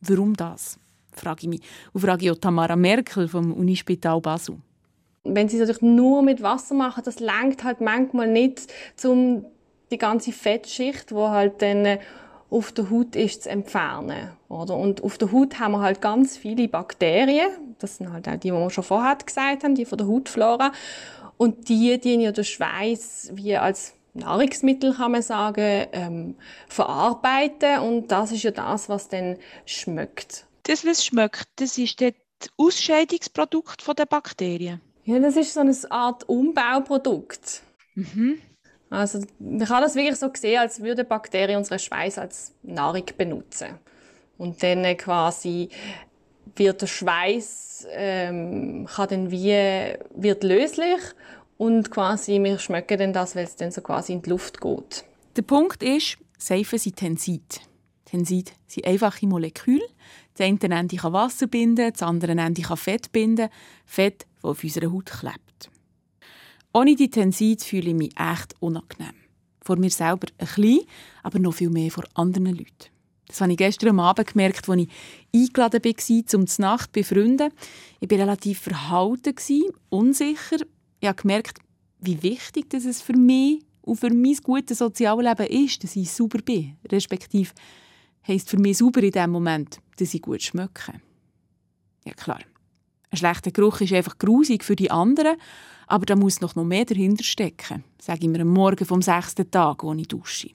Warum 0.00 0.34
das? 0.34 0.76
frage 1.12 1.42
ich 1.42 1.48
mich. 1.48 1.62
Und 1.92 2.00
frage 2.00 2.24
ich 2.24 2.32
auch 2.32 2.38
Tamara 2.38 2.74
Merkel 2.74 3.28
vom 3.28 3.52
Unispital 3.52 4.20
Basel 4.20 4.58
wenn 5.24 5.48
sie 5.48 5.56
es 5.56 5.60
natürlich 5.60 5.82
nur 5.82 6.22
mit 6.22 6.42
Wasser 6.42 6.74
machen, 6.74 7.02
das 7.04 7.20
langt 7.20 7.64
halt 7.64 7.80
manchmal 7.80 8.28
nicht, 8.28 8.72
um 9.04 9.44
die 9.90 9.98
ganze 9.98 10.32
Fettschicht, 10.32 11.12
wo 11.12 11.28
halt 11.28 11.62
dann 11.62 11.84
äh, 11.84 11.98
auf 12.48 12.72
der 12.72 12.90
Haut 12.90 13.16
ist, 13.16 13.44
zu 13.44 13.50
entfernen. 13.50 14.30
Oder? 14.48 14.76
Und 14.76 15.02
auf 15.04 15.18
der 15.18 15.30
Haut 15.32 15.58
haben 15.58 15.72
wir 15.72 15.80
halt 15.80 16.00
ganz 16.00 16.36
viele 16.36 16.68
Bakterien. 16.68 17.50
Das 17.78 17.96
sind 17.96 18.12
halt 18.12 18.28
auch 18.28 18.32
die, 18.32 18.48
die 18.48 18.52
wir 18.52 18.70
schon 18.70 18.84
vorher 18.84 19.16
gesagt 19.16 19.64
haben, 19.64 19.74
die 19.74 19.84
von 19.84 19.98
der 19.98 20.08
Hautflora. 20.08 20.72
Und 21.36 21.68
die 21.68 21.98
dienen 21.98 22.22
ja 22.22 22.32
den 22.32 22.44
Schweiß 22.44 23.30
wie 23.34 23.56
als 23.56 23.94
Nahrungsmittel, 24.14 24.94
kann 24.94 25.12
man 25.12 25.22
sagen, 25.22 25.86
ähm, 25.92 26.34
verarbeiten. 26.68 27.78
Und 27.80 28.08
das 28.08 28.32
ist 28.32 28.42
ja 28.42 28.50
das, 28.50 28.88
was 28.88 29.08
dann 29.08 29.36
schmeckt. 29.64 30.46
Das, 30.64 30.84
was 30.84 31.04
schmeckt, 31.04 31.48
das 31.56 31.78
ist 31.78 32.00
das 32.00 32.12
Ausscheidungsprodukt 32.56 33.86
der 33.98 34.06
Bakterien. 34.06 34.80
Ja, 35.04 35.18
das 35.18 35.36
ist 35.36 35.54
so 35.54 35.60
eine 35.60 35.74
Art 35.90 36.28
Umbauprodukt. 36.28 37.62
Mhm. 37.94 38.38
Also 38.90 39.20
man 39.38 39.66
kann 39.66 39.82
das 39.82 39.94
wirklich 39.94 40.16
so 40.16 40.30
sehen, 40.34 40.58
als 40.58 40.82
würde 40.82 41.04
Bakterien 41.04 41.58
unseren 41.58 41.78
Schweiß 41.78 42.18
als 42.18 42.52
Nahrung 42.62 43.04
benutzen. 43.16 43.78
Und 44.36 44.62
dann 44.62 44.96
quasi 44.96 45.68
wird 46.56 46.82
der 46.82 46.86
Schweiß 46.86 47.86
ähm, 47.90 48.86
kann 48.92 49.08
dann 49.08 49.30
wie 49.30 49.96
wird 50.14 50.42
löslich 50.42 51.00
und 51.56 51.90
quasi 51.90 52.42
wir 52.42 52.58
schmecken 52.58 52.98
dann 52.98 53.12
das, 53.12 53.36
weil 53.36 53.44
es 53.44 53.56
dann 53.56 53.70
so 53.70 53.80
quasi 53.80 54.14
in 54.14 54.22
die 54.22 54.30
Luft 54.30 54.60
geht. 54.60 55.04
Der 55.36 55.42
Punkt 55.42 55.82
ist, 55.82 56.18
Seifen 56.38 56.78
sind 56.78 56.96
Tensid. 56.96 57.60
Tensid 58.06 58.52
sind 58.66 58.86
einfache 58.86 59.26
Moleküle. 59.26 59.84
Das 60.34 60.46
eine 60.46 60.58
Ende 60.74 60.96
kann 60.96 61.12
Wasser 61.12 61.46
binden, 61.46 61.92
das 61.92 62.02
andere 62.02 62.32
Ende 62.32 62.62
kann 62.62 62.76
Fett 62.76 63.12
binden. 63.12 63.48
Fett, 63.84 64.26
das 64.36 64.50
auf 64.50 64.64
unserer 64.64 64.92
Haut 64.92 65.06
klebt. 65.06 65.70
Ohne 66.72 66.94
die 66.94 67.10
Tensid 67.10 67.64
fühle 67.64 67.90
ich 67.90 67.96
mich 67.96 68.14
echt 68.16 68.54
unangenehm. 68.60 69.14
Vor 69.60 69.76
mir 69.76 69.90
selber 69.90 70.28
ein 70.38 70.46
bisschen, 70.46 70.80
aber 71.22 71.38
noch 71.38 71.54
viel 71.54 71.70
mehr 71.70 71.90
vor 71.90 72.04
anderen 72.14 72.46
Leuten. 72.46 72.90
Das 73.26 73.40
habe 73.40 73.52
ich 73.52 73.58
gestern 73.58 74.00
Abend 74.00 74.32
gemerkt, 74.32 74.68
als 74.68 74.80
ich 74.80 74.88
eingeladen 75.32 75.84
war, 75.84 76.38
um 76.40 76.46
zu 76.46 76.62
Nacht 76.62 76.92
bei 76.92 77.04
Freunden. 77.04 77.52
Ich 78.00 78.10
war 78.10 78.18
relativ 78.18 78.60
verhalten, 78.60 79.34
unsicher. 79.88 80.56
Ich 81.00 81.08
habe 81.08 81.20
gemerkt, 81.20 81.58
wie 82.00 82.22
wichtig 82.22 82.72
es 82.74 83.02
für 83.02 83.16
mich 83.16 83.62
und 83.82 84.00
für 84.00 84.10
mein 84.10 84.36
gutes 84.42 84.78
Sozialleben 84.78 85.46
ist, 85.46 85.84
dass 85.84 85.96
ich 85.96 86.10
sauber 86.10 86.40
bin. 86.42 86.76
Respektive 86.90 87.50
heisst 88.26 88.50
für 88.50 88.58
mich 88.58 88.78
sauber 88.78 89.02
in 89.02 89.12
dem 89.12 89.30
Moment, 89.30 89.80
dass 89.96 90.14
ich 90.14 90.22
gut 90.22 90.42
schmecke. 90.42 91.00
Ja 92.04 92.12
klar, 92.12 92.40
ein 93.10 93.16
schlechter 93.16 93.50
Geruch 93.50 93.80
ist 93.80 93.92
einfach 93.92 94.18
grusig 94.18 94.64
für 94.64 94.76
die 94.76 94.90
anderen, 94.90 95.36
aber 95.86 96.06
da 96.06 96.16
muss 96.16 96.40
noch 96.40 96.54
mehr 96.54 96.84
dahinter 96.84 97.24
stecken, 97.24 97.84
sage 98.00 98.20
ich 98.22 98.28
mir 98.28 98.40
am 98.40 98.48
Morgen 98.48 98.86
vom 98.86 99.02
sechsten 99.02 99.50
Tag, 99.50 99.82
wo 99.82 99.92
ich 99.94 100.08
dusche. 100.08 100.50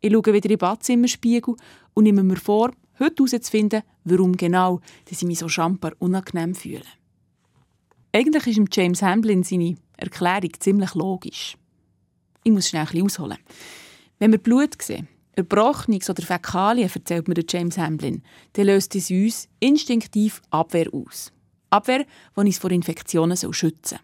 Ich 0.00 0.12
schaue 0.12 0.26
wieder 0.26 0.44
in 0.44 0.48
den 0.48 0.58
Badzimmerspiegel 0.58 1.54
und 1.94 2.04
nehme 2.04 2.22
mir 2.22 2.36
vor, 2.36 2.72
heute 2.98 3.24
herauszufinden, 3.24 3.82
warum 4.04 4.36
genau 4.36 4.80
dass 5.04 5.22
ich 5.22 5.28
mich 5.28 5.38
so 5.38 5.48
schamper 5.48 5.92
unangenehm 5.98 6.54
fühle. 6.54 6.84
Eigentlich 8.12 8.46
ist 8.46 8.76
James 8.76 9.02
Hamblin 9.02 9.42
seine 9.42 9.76
Erklärung 9.96 10.52
ziemlich 10.58 10.94
logisch. 10.94 11.56
Ich 12.44 12.52
muss 12.52 12.68
schnell 12.68 12.82
ein 12.82 12.86
bisschen 12.86 13.04
ausholen. 13.06 13.38
Wenn 14.18 14.30
wir 14.30 14.38
Blut 14.38 14.80
sehen, 14.80 15.08
Erbrochenes 15.36 16.10
oder 16.10 16.22
Fäkalien, 16.22 16.90
erzählt 16.92 17.28
mir 17.28 17.42
James 17.48 17.78
Hamblin, 17.78 18.22
dann 18.54 18.66
löst 18.66 18.94
es 18.94 19.10
uns 19.10 19.48
instinktiv 19.60 20.40
Abwehr 20.50 20.86
aus. 20.92 21.32
Abwehr, 21.70 22.04
die 22.36 22.40
uns 22.40 22.58
vor 22.58 22.70
Infektionen 22.70 23.36
schützen 23.36 23.80
soll. 23.82 23.98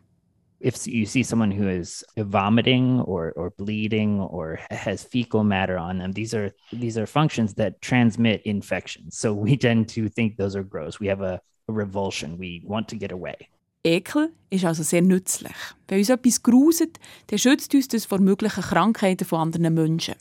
if 0.61 0.87
you 0.87 1.07
see 1.07 1.23
someone 1.23 1.51
who 1.51 1.67
is 1.67 2.05
vomiting 2.17 3.01
or 3.01 3.33
or 3.35 3.51
bleeding 3.51 4.21
or 4.21 4.59
has 4.71 5.03
fecal 5.03 5.43
matter 5.43 5.79
on 5.79 5.99
them 5.99 6.13
these 6.13 6.35
are 6.35 6.53
these 6.71 6.99
are 6.99 7.07
functions 7.07 7.55
that 7.55 7.81
transmit 7.81 8.43
infections 8.45 9.17
so 9.17 9.33
we 9.33 9.57
tend 9.57 9.89
to 9.89 10.09
think 10.09 10.37
those 10.37 10.55
are 10.55 10.63
gross 10.63 11.01
we 11.01 11.09
have 11.09 11.23
a, 11.23 11.41
a 11.69 11.73
revulsion 11.73 12.39
we 12.39 12.63
want 12.67 12.87
to 12.89 12.97
get 12.97 13.11
away 13.11 13.49
Ekel 13.83 14.31
ist 14.51 14.67
also 14.67 14.83
sehr 14.83 15.01
nützlich. 15.01 15.57
Wenn 15.89 16.01
uns 16.01 16.11
etwas 16.11 16.43
gruset, 16.43 17.01
dann 17.29 17.39
schützt 17.39 17.75
uns 17.75 17.89
das 17.89 18.05
vor 18.05 18.21
möglichen 18.21 18.61
Krankheiten 18.61 19.25
von 19.25 19.41
anderen 19.41 19.73
Menschen. 19.73 20.17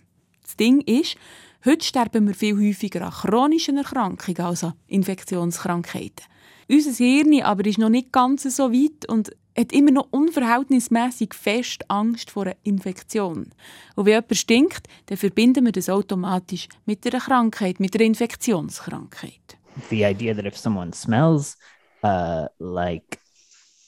Das 0.50 0.58
Ding 0.58 0.82
ist, 0.82 1.16
heute 1.64 1.86
sterben 1.86 2.26
wir 2.26 2.34
viel 2.34 2.58
häufiger 2.58 3.06
an 3.06 3.12
chronischen 3.12 3.78
Erkrankungen 3.78 4.42
als 4.42 4.64
an 4.64 4.74
Infektionskrankheiten. 4.88 6.26
Unser 6.68 6.92
Hirn 6.92 7.40
aber 7.44 7.68
ist 7.68 7.78
noch 7.78 7.90
nicht 7.90 8.12
ganz 8.12 8.44
so 8.56 8.74
weit 8.74 9.08
und 9.08 9.30
hat 9.56 9.72
immer 9.72 9.92
noch 9.92 10.08
unverhältnismäßig 10.10 11.36
fest 11.36 11.86
Angst 11.88 12.32
vor 12.32 12.48
einer 12.48 12.56
Infektion. 12.64 13.52
Und 13.96 14.06
wenn 14.08 14.14
jemand 14.14 14.38
stinkt, 14.38 14.88
dann 15.06 15.20
verbinden 15.20 15.66
wir 15.66 15.72
das 15.72 15.88
automatisch 15.88 16.68
mit 16.88 17.06
einer 17.06 17.22
Krankheit, 17.22 17.80
mit 17.80 17.94
einer 17.94 18.06
Infektionskrankheit. 18.06 19.56
The 19.92 20.04
idea 20.04 20.34
that 20.34 20.46
if 20.46 20.58
someone 20.58 20.94
smells 20.94 21.60
uh, 22.04 22.48
like 22.58 23.20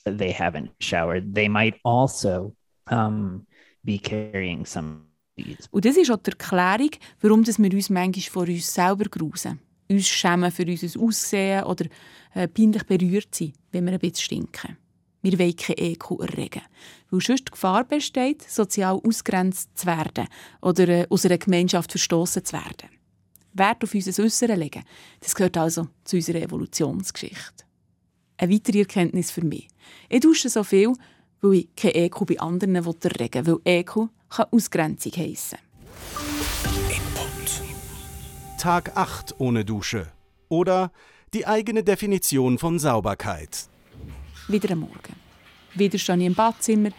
they 0.05 0.31
haven't 0.31 0.69
showered, 0.79 1.33
they 1.33 1.49
might 1.49 1.79
also 1.83 2.53
um, 2.91 3.47
be 3.83 3.97
carrying 3.97 4.63
some 4.63 5.10
und 5.71 5.85
das 5.85 5.97
ist 5.97 6.11
auch 6.11 6.17
die 6.17 6.31
Erklärung, 6.31 6.91
warum 7.21 7.45
wir 7.45 7.73
uns 7.73 7.89
manchmal 7.89 8.11
vor 8.21 8.47
uns 8.47 8.73
selber 8.73 9.05
grusen. 9.05 9.59
Uns 9.89 10.07
schämen 10.07 10.51
für 10.51 10.65
unser 10.65 10.99
Aussehen 11.01 11.63
oder 11.63 11.85
äh, 12.33 12.47
peinlich 12.47 12.83
berührt 12.83 13.33
sind, 13.35 13.53
wenn 13.71 13.85
wir 13.85 13.93
ein 13.93 13.99
bisschen 13.99 14.23
stinken. 14.23 14.77
Wir 15.21 15.37
wollen 15.37 15.55
kein 15.55 15.77
Ekel 15.77 16.17
erregen, 16.19 16.61
weil 17.09 17.21
sonst 17.21 17.47
die 17.47 17.51
Gefahr 17.51 17.83
besteht, 17.83 18.41
sozial 18.49 18.99
ausgrenzt 19.03 19.69
zu 19.77 19.85
werden 19.85 20.27
oder 20.61 20.87
äh, 20.87 21.07
aus 21.09 21.25
einer 21.25 21.37
Gemeinschaft 21.37 21.91
verstoßen 21.91 22.43
zu 22.43 22.53
werden. 22.53 22.89
Wert 23.53 23.83
auf 23.83 23.93
unser 23.93 24.23
Äußere 24.23 24.55
legen, 24.55 24.83
das 25.19 25.35
gehört 25.35 25.57
also 25.57 25.89
zu 26.05 26.15
unserer 26.15 26.41
Evolutionsgeschichte. 26.41 27.65
Eine 28.37 28.53
weitere 28.53 28.79
Erkenntnis 28.79 29.29
für 29.29 29.45
mich. 29.45 29.67
Ich 30.09 30.21
dusche 30.21 30.49
so 30.49 30.63
viel, 30.63 30.93
weil 31.41 31.53
ich 31.53 31.75
kein 31.75 31.95
Ekel 31.95 32.25
bei 32.25 32.39
anderen 32.39 32.75
erregen 32.75 33.45
will, 33.45 33.59
weil 33.63 33.73
Ekel 33.79 34.09
kann 34.29 34.45
Ausgrenzung 34.51 35.11
heissen. 35.13 35.59
Tag 38.57 38.95
8 38.95 39.35
ohne 39.39 39.65
Dusche. 39.65 40.07
Oder 40.47 40.91
die 41.33 41.47
eigene 41.47 41.83
Definition 41.83 42.59
von 42.59 42.77
Sauberkeit. 42.77 43.67
Wieder 44.47 44.71
am 44.71 44.81
Morgen. 44.81 45.15
Wieder 45.73 45.97
stehe 45.97 46.19
ich 46.19 46.25
im 46.25 46.35
Badzimmer. 46.35 46.89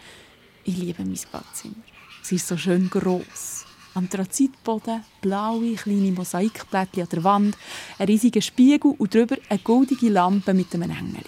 Ich 0.65 0.75
liebe 0.75 1.03
mein 1.03 1.17
Badzimmer. 1.31 1.75
Es 2.21 2.31
ist 2.31 2.47
so 2.47 2.57
schön 2.57 2.89
gross. 2.89 3.65
Anthrazitboden, 3.93 5.03
blaue 5.21 5.75
kleine 5.75 6.11
Mosaikblättchen 6.11 7.03
an 7.03 7.09
der 7.09 7.23
Wand, 7.23 7.57
ein 7.99 8.07
riesiger 8.07 8.41
Spiegel 8.41 8.95
und 8.97 9.13
darüber 9.13 9.37
eine 9.49 9.59
goldige 9.59 10.09
Lampe 10.09 10.53
mit 10.53 10.73
einem 10.73 10.89
Engel. 10.89 11.23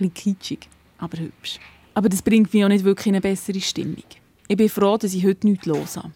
Ein 0.00 0.14
kitschig, 0.14 0.68
aber 0.98 1.18
hübsch. 1.18 1.60
Aber 1.94 2.08
das 2.08 2.22
bringt 2.22 2.52
mich 2.52 2.64
auch 2.64 2.68
nicht 2.68 2.84
wirklich 2.84 3.08
in 3.08 3.14
eine 3.14 3.20
bessere 3.20 3.60
Stimmung. 3.60 4.04
Ich 4.48 4.56
bin 4.56 4.68
froh, 4.68 4.96
dass 4.96 5.14
ich 5.14 5.24
heute 5.24 5.46
nichts 5.46 5.66
los 5.66 5.96
habe. 5.96 6.12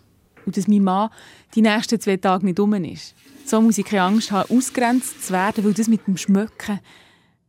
Und 0.46 0.56
dass 0.56 0.68
mein 0.68 0.84
Mann 0.84 1.10
die 1.54 1.62
nächsten 1.62 2.00
zwei 2.00 2.16
Tage 2.16 2.44
nicht 2.44 2.60
um 2.60 2.74
ist. 2.74 3.14
So 3.46 3.60
muss 3.60 3.78
ich 3.78 3.84
keine 3.84 4.02
Angst 4.02 4.30
haben, 4.30 4.56
ausgrenzt 4.56 5.26
zu 5.26 5.32
werden, 5.32 5.64
weil 5.64 5.74
das 5.74 5.88
mit 5.88 6.06
dem 6.06 6.16
Schmöcken, 6.16 6.80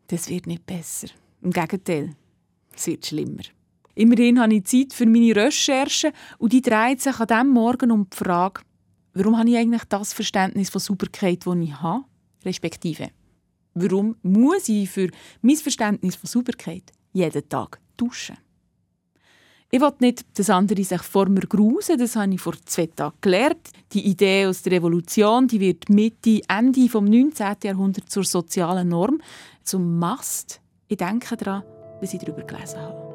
das 0.08 0.30
wird 0.30 0.48
nicht 0.48 0.66
besser. 0.66 1.08
Im 1.42 1.52
Gegenteil, 1.52 2.16
es 2.76 2.88
wird 2.88 3.06
schlimmer. 3.06 3.44
Immerhin 3.96 4.42
habe 4.42 4.56
ich 4.56 4.66
Zeit 4.66 4.94
für 4.94 5.06
meine 5.06 5.36
Recherchen 5.36 6.12
und 6.38 6.52
die 6.52 6.62
dreht 6.62 7.02
sich 7.02 7.18
an 7.18 7.28
diesem 7.28 7.50
Morgen 7.50 7.92
um 7.92 8.10
die 8.10 8.18
Frage, 8.18 8.62
warum 9.14 9.38
habe 9.38 9.50
ich 9.50 9.58
eigentlich 9.58 9.86
das 9.86 10.12
Verständnis 10.12 10.70
von 10.70 10.82
Sauberkeit, 10.82 11.46
das 11.46 11.56
ich 11.56 11.82
habe? 11.82 12.04
Respektive, 12.44 13.12
warum 13.74 14.18
muss 14.22 14.68
ich 14.68 14.90
für 14.90 15.10
mein 15.42 15.56
Verständnis 15.56 16.18
von 16.18 16.28
Sauberkeit 16.28 16.92
jeden 17.14 17.48
Tag 17.48 17.80
duschen? 17.98 18.38
Ich 19.72 19.82
will 19.82 19.92
nicht, 20.00 20.26
dass 20.38 20.50
andere 20.50 20.84
sich 20.84 21.02
vor 21.02 21.28
mir 21.28 21.42
grusen, 21.42 21.98
das 21.98 22.16
habe 22.16 22.34
ich 22.34 22.40
vor 22.40 22.54
zwei 22.66 22.86
Tagen 22.88 23.18
gelernt. 23.20 23.70
Die 23.92 24.08
Idee 24.08 24.46
aus 24.46 24.62
der 24.62 24.74
Revolution 24.74 25.48
die 25.48 25.60
wird 25.60 25.90
Mitte, 25.90 26.42
Ende 26.48 26.88
des 26.88 26.94
19. 26.94 27.56
Jahrhunderts 27.64 28.12
zur 28.12 28.24
sozialen 28.24 28.90
Norm, 28.90 29.20
zum 29.64 29.98
Mast 30.00 30.62
ich 30.88 30.98
denke 30.98 31.36
daran, 31.36 31.64
was 32.00 32.14
ich 32.14 32.20
darüber 32.20 32.44
gelesen 32.44 32.80
habe. 32.80 33.06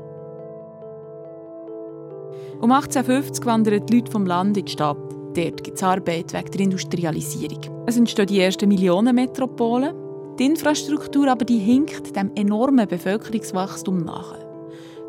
Um 2.61 2.73
1850 2.73 3.47
wandern 3.47 3.87
die 3.87 3.97
Leute 3.97 4.11
vom 4.11 4.27
Land 4.27 4.57
in 4.57 4.65
die 4.65 4.73
Stadt. 4.73 4.99
Dort 5.35 5.63
gibt 5.63 5.77
es 5.77 5.83
Arbeit 5.83 6.33
wegen 6.33 6.51
der 6.51 6.61
Industrialisierung. 6.61 7.85
Es 7.87 7.97
entstehen 7.97 8.27
die 8.27 8.41
ersten 8.41 8.69
Millionenmetropolen. 8.69 9.95
Die 10.39 10.47
Infrastruktur 10.47 11.29
aber 11.29 11.45
die 11.45 11.59
hinkt 11.59 12.15
dem 12.17 12.35
enormen 12.35 12.89
Bevölkerungswachstum 12.89 13.99
nach. 13.99 14.50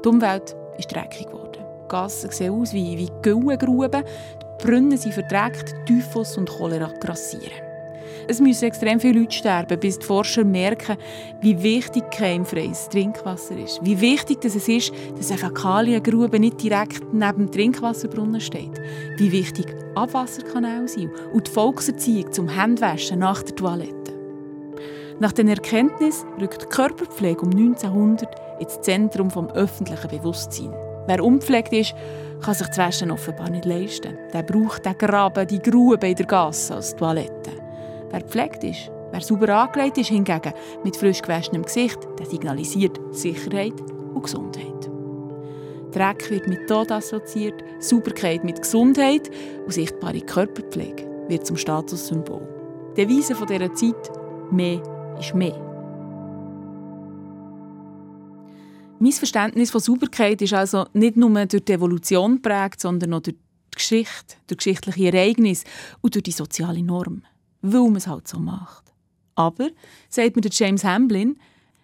Die 0.04 0.10
Umwelt 0.10 0.56
ist 0.78 0.94
dreckig 0.94 1.28
geworden. 1.28 1.64
Die 1.84 1.88
Gassen 1.88 2.32
sehen 2.32 2.54
aus 2.54 2.74
wie, 2.74 2.98
wie 2.98 3.10
Güllengruben. 3.22 4.04
Die 4.04 4.66
Brunnen 4.66 4.98
sind 4.98 5.14
verdreckt, 5.14 5.76
Typhus 5.86 6.38
und 6.38 6.50
Cholera 6.50 6.92
grassieren. 7.00 7.72
Es 8.28 8.40
müssen 8.40 8.66
extrem 8.66 9.00
viele 9.00 9.20
Leute 9.20 9.36
sterben, 9.36 9.80
bis 9.80 10.00
die 10.00 10.06
Forscher 10.06 10.44
merken, 10.44 10.98
wie 11.42 11.62
wichtig 11.62 12.10
keimfreies 12.12 12.90
Trinkwasser 12.90 13.58
ist. 13.58 13.80
Wie 13.84 14.00
wichtig 14.00 14.42
dass 14.42 14.56
es 14.56 14.68
ist, 14.68 14.92
dass 15.18 15.30
eine 15.30 15.40
Fäkaliengrube 15.40 16.40
nicht 16.40 16.62
direkt 16.64 17.14
neben 17.14 17.48
dem 17.48 17.52
Trinkwasserbrunnen 17.52 18.42
steht. 18.42 18.80
Wie 19.18 19.32
wichtig 19.32 19.76
Abwasserkanäle 19.96 20.88
sind 20.88 21.12
und 21.34 21.48
die 21.48 21.52
Volkserziehung 21.52 22.32
zum 22.32 22.56
Handwaschen 22.56 23.20
nach 23.20 23.44
der 23.44 23.56
Toilette. 23.56 24.11
Nach 25.22 25.32
den 25.32 25.50
Erkenntnissen 25.50 26.28
rückt 26.42 26.64
die 26.64 26.66
Körperpflege 26.66 27.42
um 27.42 27.52
1900 27.52 28.28
ins 28.60 28.82
Zentrum 28.82 29.30
des 29.30 29.54
öffentlichen 29.54 30.08
Bewusstseins. 30.10 30.74
Wer 31.06 31.24
unpflegt 31.24 31.72
ist, 31.74 31.94
kann 32.42 32.56
sich 32.56 32.66
das 32.66 32.80
Waschen 32.80 33.12
offenbar 33.12 33.52
nicht 33.52 33.66
leisten. 33.66 34.18
Der 34.34 34.42
braucht 34.42 34.84
den 34.84 34.98
Graben, 34.98 35.48
die 35.48 35.62
Grube 35.62 36.08
in 36.08 36.16
der 36.16 36.26
Gasse 36.26 36.74
als 36.74 36.96
Toilette. 36.96 37.52
Wer 38.10 38.22
gepflegt 38.22 38.64
ist, 38.64 38.92
wer 39.12 39.22
sauber 39.22 39.50
angelegt 39.50 40.00
ist, 40.00 40.10
hingegen 40.10 40.54
mit 40.84 40.98
frisch 40.98 41.22
gewaschenem 41.22 41.66
Gesicht, 41.66 42.00
der 42.18 42.26
signalisiert 42.26 43.00
Sicherheit 43.12 43.80
und 44.16 44.24
Gesundheit. 44.24 44.90
Dreck 45.92 46.32
wird 46.32 46.48
mit 46.48 46.68
Tod 46.68 46.92
assoziiert, 46.92 47.64
Sauberkeit 47.78 48.44
mit 48.44 48.60
Gesundheit 48.60 49.30
und 49.66 49.72
sichtbare 49.72 50.22
Körperpflege 50.22 51.08
wird 51.28 51.46
zum 51.46 51.58
Statussymbol. 51.58 52.42
Die 52.98 53.06
Devise 53.06 53.36
dieser 53.36 53.72
Zeit, 53.76 54.12
mehr 54.50 54.82
ist 55.20 55.34
mehr. 55.34 55.72
Mein 59.00 59.12
Verständnis 59.12 59.72
von 59.72 59.82
Sauberkeit 59.82 60.42
ist 60.44 60.54
also 60.54 60.86
nicht 60.94 61.18
nur 61.18 61.46
durch 61.48 61.66
die 61.66 61.74
Evolution 61.74 62.36
geprägt, 62.36 62.82
sondern 62.82 63.16
auch 63.16 63.22
durch 63.22 63.36
die 63.36 63.76
Geschichte, 63.76 64.36
durch 64.46 64.58
geschichtliche 64.60 65.06
Ereignisse 65.08 65.66
und 66.02 66.14
durch 66.14 66.24
die 66.24 66.32
soziale 66.32 66.84
Norm. 66.84 67.24
Weil 67.62 67.82
man 67.82 67.96
es 67.96 68.08
halt 68.08 68.28
so 68.28 68.38
macht. 68.38 68.94
Aber, 69.36 69.70
sagt 70.10 70.36
mir 70.36 70.44
James 70.52 70.84
Hamblin, 70.84 71.38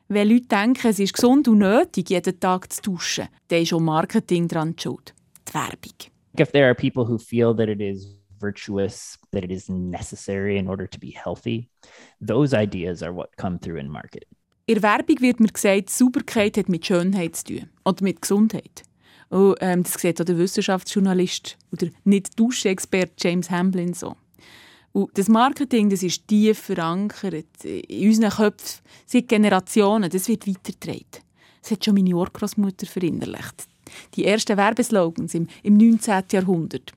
wenn 0.10 0.30
Leute 0.30 0.48
denken, 0.48 0.88
es 0.88 1.00
ist 1.00 1.14
gesund 1.14 1.48
und 1.48 1.58
nötig, 1.58 2.10
jeden 2.10 2.40
Tag 2.40 2.72
zu 2.72 2.82
duschen, 2.84 3.28
dann 3.48 3.62
ist 3.62 3.74
auch 3.74 3.80
Marketing 3.80 4.48
dran 4.48 4.76
schuld. 4.78 5.14
Die 5.48 5.54
Werbung. 5.54 6.12
If 6.40 6.52
there 6.52 6.66
are 6.66 6.76
people 6.76 7.08
who 7.08 7.18
feel 7.18 7.56
that 7.56 7.68
it 7.68 7.82
is 7.82 8.17
virtuous, 8.40 9.18
that 9.32 9.44
it 9.44 9.52
is 9.52 9.70
necessary 9.70 10.58
in 10.58 10.68
order 10.68 10.88
to 10.88 11.00
be 11.00 11.12
healthy, 11.12 11.70
those 12.22 12.54
ideas 12.54 13.02
are 13.02 13.14
what 13.14 13.36
come 13.38 13.60
through 13.60 13.80
in 13.80 13.90
marketing. 13.90 14.30
In 14.66 14.84
Werbung 14.84 15.22
wird 15.22 15.40
mir 15.40 15.48
gesagt, 15.48 15.90
Sauberkeit 15.90 16.58
hat 16.58 16.68
mit 16.68 16.86
Schönheit 16.86 17.38
zu 17.38 17.46
tun. 17.46 17.70
Oder 17.86 18.04
mit 18.04 18.22
Gesundheit. 18.22 18.84
Und, 19.30 19.56
ähm, 19.62 19.84
das 19.84 19.94
sieht 19.94 20.20
auch 20.20 20.26
der 20.26 20.38
Wissenschaftsjournalist 20.38 21.58
oder 21.72 21.88
nicht 22.04 22.38
Duschexperte 22.40 23.14
James 23.18 23.50
Hamblin 23.50 23.94
so. 23.94 24.16
Und 24.94 25.18
das 25.18 25.30
Marketing 25.30 25.90
das 25.90 26.04
ist 26.04 26.28
tief 26.28 26.60
verankert 26.60 27.64
in 27.64 28.10
unseren 28.10 28.32
Köpfen 28.32 28.82
seit 29.06 29.28
Generationen. 29.28 30.10
Das 30.10 30.28
wird 30.28 30.48
weitergetragen. 30.48 31.24
Das 31.62 31.72
hat 31.72 31.86
schon 31.86 31.96
meine 31.96 32.16
Urgroßmutter 32.16 32.88
verinnerlicht. 32.88 33.68
Die 34.16 34.26
ersten 34.26 34.58
Werbeslogans 34.58 35.34
im, 35.34 35.48
im 35.64 35.78
19. 35.78 36.24
Jahrhundert. 36.32 36.94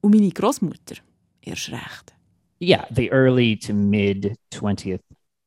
Und 0.00 0.14
meine 0.14 0.30
Großmutter 0.30 0.96
erst 1.42 1.70
recht. 1.70 2.14
Yeah, 2.60 2.86
the 2.94 3.10
early 3.10 3.56
to 3.56 3.72
mid 3.72 4.36
20th 4.52 5.00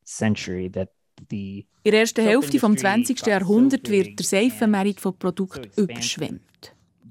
century 0.06 0.70
that 0.72 0.90
in 1.30 1.66
der 1.86 2.02
ersten 2.02 2.24
Hälfte 2.24 2.58
des 2.58 2.82
20. 2.82 3.26
Jahrhunderts 3.26 3.90
wird 3.90 4.20
der 4.20 4.26
Seifenmarkt 4.26 5.00
von 5.00 5.18
Produkten 5.18 5.70
überschwemmt. 5.76 6.42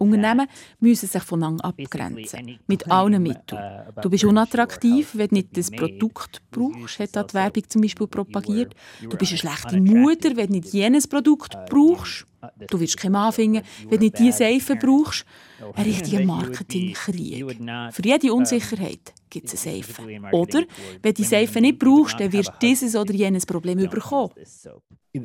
Unternehmen 0.01 0.47
müssen 0.81 1.09
sich 1.09 1.23
voneinander 1.23 1.65
abgrenzen. 1.65 2.59
Mit 2.67 2.91
allen 2.91 3.23
Mitteln. 3.23 3.61
Du 4.01 4.09
bist 4.09 4.25
unattraktiv, 4.25 5.11
wenn 5.15 5.29
du 5.29 5.35
nicht 5.37 5.57
das 5.57 5.71
Produkt 5.71 6.43
brauchst, 6.51 6.99
hat 6.99 7.31
die 7.31 7.35
Werbung 7.35 7.69
zum 7.69 7.83
Beispiel 7.83 8.07
propagiert. 8.07 8.75
Du 9.03 9.17
bist 9.17 9.33
eine 9.33 9.39
schlechte 9.39 9.81
Mutter, 9.81 10.37
wenn 10.37 10.49
du 10.49 10.53
nicht 10.55 10.73
jenes 10.73 11.07
Produkt 11.07 11.57
brauchst. 11.69 12.27
Du 12.69 12.81
wirst 12.81 12.97
keinen 12.97 13.13
Mann 13.13 13.33
finden, 13.33 13.63
wenn 13.89 13.99
du 13.99 14.05
nicht 14.05 14.19
diese 14.19 14.39
Seife 14.39 14.75
brauchst. 14.77 15.27
Ein 15.75 15.85
richtiger 15.91 16.25
Marketingkrieg. 16.25 17.57
Für 17.93 18.03
jede 18.03 18.33
Unsicherheit 18.33 19.13
gibt 19.29 19.53
es 19.53 19.67
eine 19.67 19.83
Seife. 19.83 20.03
Oder, 20.33 20.63
wenn 21.03 21.13
du 21.13 21.13
die 21.13 21.25
Seife 21.25 21.61
nicht 21.61 21.79
brauchst, 21.79 22.19
dann 22.19 22.33
wirst 22.33 22.49
du 22.49 22.55
dieses 22.63 22.97
oder 22.97 23.13
jenes 23.13 23.45
Problem 23.45 23.79
bekommen. 23.79 24.33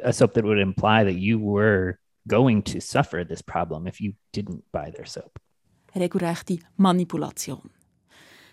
A 0.04 0.12
soap 0.12 0.34
that 0.34 0.44
would 0.44 0.58
imply 0.58 1.04
that 1.06 1.14
you 1.14 1.40
were 1.40 2.00
going 2.28 2.64
to 2.64 2.80
suffer 2.80 3.26
this 3.26 3.44
problem 3.44 3.88
if 3.88 4.00
you 4.00 4.14
didn't 4.34 4.64
buy 4.72 4.92
their 4.92 5.06
soap. 5.06 5.40
Regelrechte 5.96 6.60
Manipulation. 6.78 7.70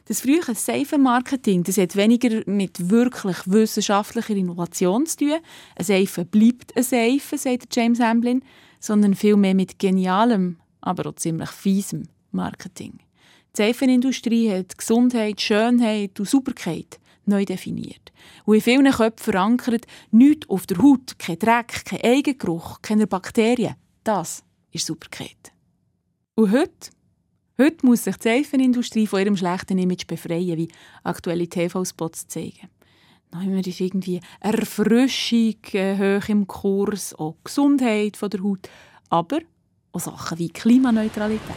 Das 0.06 0.20
frühe 0.20 0.42
Seifenmarketing 0.42 1.62
das 1.62 1.78
hat 1.78 1.94
weniger 1.94 2.42
mit 2.46 2.90
wirklich 2.90 3.36
wissenschaftlicher 3.46 4.34
Innovation 4.34 5.06
zu 5.06 5.18
tun. 5.18 5.38
Eine 5.76 5.84
Seife 5.84 6.24
bleibt 6.24 6.74
eine 6.76 6.84
Seife, 6.84 7.38
sagt 7.38 7.74
James 7.74 8.00
Hamblin, 8.00 8.42
sondern 8.80 9.14
vielmehr 9.14 9.54
mit 9.54 9.78
genialem, 9.78 10.58
aber 10.80 11.08
auch 11.08 11.14
ziemlich 11.14 11.50
fiesem 11.50 12.08
Marketing. 12.32 12.98
Die 13.56 13.62
Seifenindustrie 13.62 14.50
hat 14.50 14.76
Gesundheit, 14.76 15.40
Schönheit 15.40 16.18
und 16.18 16.28
Sauberkeit 16.28 16.98
neu 17.26 17.44
definiert. 17.44 18.12
Und 18.44 18.56
in 18.56 18.60
vielen 18.60 18.90
Köpfen 18.90 19.32
verankert, 19.32 19.86
nichts 20.10 20.48
auf 20.48 20.66
der 20.66 20.78
Haut, 20.78 21.18
kein 21.18 21.38
Dreck, 21.38 21.84
kein 21.84 22.00
Eigengeruch, 22.02 22.80
keine 22.82 23.06
Bakterien. 23.06 23.74
Das 24.04 24.42
ist 24.72 24.86
Superkeit. 24.86 25.52
Und 26.34 26.52
heute? 26.52 26.90
Heute 27.58 27.86
muss 27.86 28.04
sich 28.04 28.16
die 28.16 28.28
Seifenindustrie 28.28 29.06
von 29.06 29.20
ihrem 29.20 29.36
schlechten 29.36 29.78
Image 29.78 30.06
befreien, 30.06 30.56
wie 30.56 30.68
aktuelle 31.04 31.46
TV-Spots 31.46 32.26
zeigen. 32.26 32.70
Neumer 33.32 33.66
ist 33.66 33.80
irgendwie 33.80 34.20
Erfrischung 34.40 35.56
äh, 35.72 35.96
hoch 36.18 36.28
im 36.28 36.46
Kurs, 36.46 37.14
auch 37.14 37.36
Gesundheit 37.44 38.16
von 38.16 38.30
der 38.30 38.42
Haut, 38.42 38.68
aber 39.08 39.38
auch 39.92 40.00
Sachen 40.00 40.38
wie 40.38 40.48
Klimaneutralität. 40.48 41.56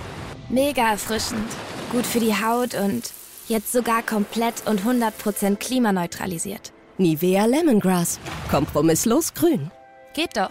Mega 0.50 0.92
erfrischend, 0.92 1.50
gut 1.92 2.06
für 2.06 2.20
die 2.20 2.34
Haut 2.34 2.76
und 2.76 3.12
Jetzt 3.48 3.72
sogar 3.72 4.02
komplett 4.02 4.66
und 4.66 4.82
100% 4.82 5.58
klimaneutralisiert. 5.58 6.74
Nivea 6.98 7.46
Lemongrass. 7.46 8.20
Kompromisslos 8.50 9.36
grün. 9.36 9.70
Geht 10.16 10.36
doch. 10.36 10.50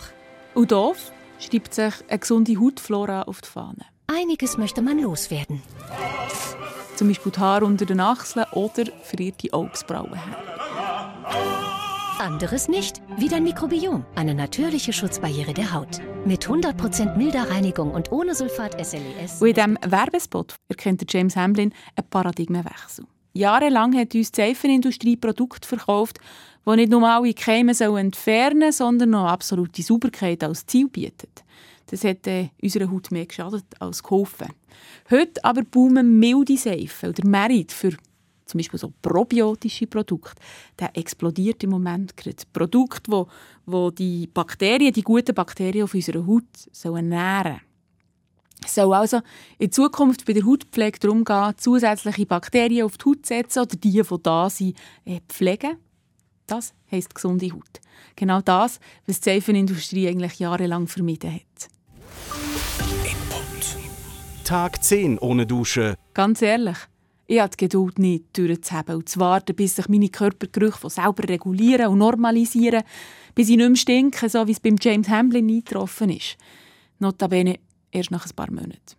Und 0.55 0.71
doof 0.71 1.11
schreibt 1.41 1.75
sich 1.75 1.93
eine 2.09 2.19
gesunde 2.21 2.57
Hautflora 2.61 3.23
auf 3.23 3.41
die 3.41 3.49
Fahne. 3.49 3.85
Einiges 4.07 4.59
möchte 4.59 4.81
man 4.81 5.01
loswerden. 5.01 5.61
Zum 6.95 7.09
Beispiel 7.09 7.33
die 7.33 7.41
Haare 7.41 7.65
unter 7.65 7.85
den 7.85 7.99
Achseln 7.99 8.47
oder 8.53 8.85
verirrte 9.03 9.53
Augsbrauen. 9.53 10.21
Anderes 12.21 12.69
nicht, 12.69 13.03
wie 13.17 13.29
dein 13.29 13.43
Mikrobiom, 13.43 14.05
eine 14.15 14.35
natürliche 14.35 14.93
Schutzbarriere 14.93 15.53
der 15.53 15.73
Haut. 15.73 16.01
Mit 16.25 16.47
100% 16.47 17.17
milder 17.17 17.51
Reinigung 17.51 17.91
und 17.91 18.13
ohne 18.13 18.35
Sulfat 18.35 18.75
SLES. 18.75 19.41
Und 19.41 19.49
in 19.49 19.55
diesem 19.55 19.79
Werbespot 19.85 20.55
erkennt 20.69 21.05
James 21.13 21.37
Hamblin 21.37 21.73
einen 21.97 22.09
Paradigmenwechsel. 22.09 23.07
Jahrelang 23.33 23.97
hat 23.97 24.15
uns 24.15 24.31
die 24.31 24.43
Seifenindustrie 24.43 25.17
Produkte 25.17 25.67
verkauft, 25.67 26.19
die 26.67 26.77
nicht 26.77 26.91
nur 26.91 27.09
alle 27.09 27.35
Keime 27.35 27.73
entfernen 27.73 28.71
sondern 28.71 29.11
noch 29.11 29.27
absolute 29.27 29.83
Sauberkeit 29.83 30.45
als 30.45 30.67
Ziel 30.67 30.89
bieten. 30.89 31.29
Das 31.87 32.05
hat 32.05 32.27
äh, 32.27 32.49
unserer 32.63 32.91
Haut 32.91 33.11
mehr 33.11 33.27
geschadet 33.27 33.65
als 33.81 34.03
geholfen. 34.03 34.49
Heute 35.11 35.45
aber 35.45 35.63
boomen 35.63 36.19
milde 36.19 36.57
Seifen 36.57 37.11
oder 37.11 37.27
Merit 37.27 37.73
für 37.73 37.97
zum 38.45 38.59
Beispiel 38.59 38.79
so 38.79 38.93
probiotische 39.03 39.87
Produkte, 39.87 40.41
der 40.79 40.97
explodiert 40.97 41.63
im 41.65 41.71
Moment 41.71 42.17
gerade. 42.17 42.37
Produkte, 42.53 43.11
wo, 43.11 43.29
wo 43.67 43.91
die 43.91 44.27
Bakterien, 44.27 44.93
die 44.93 45.03
guten 45.03 45.35
Bakterien 45.35 45.85
auf 45.85 45.95
unserer 45.95 46.27
Haut 46.27 46.45
sollen 46.73 47.09
nähren 47.09 47.61
soll 48.67 48.95
also 48.95 49.21
in 49.59 49.71
Zukunft 49.71 50.25
bei 50.25 50.33
der 50.33 50.45
Hautpflege 50.45 50.99
darum 50.99 51.25
gehen, 51.25 51.53
zusätzliche 51.57 52.27
Bakterien 52.27 52.87
auf 52.87 52.97
die 52.97 53.05
Haut 53.05 53.27
zu 53.27 53.35
setzen 53.35 53.61
oder 53.61 53.77
die, 53.77 53.91
die 53.91 54.03
da 54.23 54.51
sind, 54.51 54.77
äh, 55.05 55.21
pflegen. 55.29 55.77
Das 56.47 56.75
heisst 56.91 57.15
gesunde 57.15 57.51
Haut. 57.53 57.81
Genau 58.17 58.41
das, 58.41 58.81
was 59.07 59.21
die 59.21 59.31
Seifenindustrie 59.31 60.09
eigentlich 60.09 60.39
jahrelang 60.39 60.87
vermieden 60.87 61.35
hat. 61.35 61.69
Input. 63.05 63.77
Tag 64.45 64.83
10 64.83 65.19
ohne 65.19 65.47
Dusche. 65.47 65.97
Ganz 66.13 66.43
ehrlich, 66.43 66.77
ich 67.27 67.41
habe 67.41 67.51
die 67.51 67.65
Geduld 67.65 67.99
nicht, 67.99 68.37
durchzuheben 68.37 68.97
und 68.97 69.09
zu 69.09 69.21
warten, 69.21 69.57
bis 69.57 69.77
sich 69.77 69.89
meine 69.89 70.09
Körpergerüche 70.09 70.79
von 70.79 70.91
selber 70.91 71.29
regulieren 71.29 71.87
und 71.87 71.99
normalisieren, 71.99 72.83
bis 73.35 73.49
ich 73.49 73.57
nicht 73.57 73.69
mehr 73.69 73.77
stinke, 73.77 74.29
so 74.29 74.47
wie 74.47 74.53
es 74.53 74.61
beim 74.61 74.77
James 74.81 75.09
Hamlin 75.09 75.49
eingetroffen 75.49 76.11
ist. 76.11 76.37
Notabene 76.99 77.59
erst 77.91 78.11
nach 78.11 78.27
ein 78.27 78.37
paar 78.37 78.51
Monaten. 78.51 78.97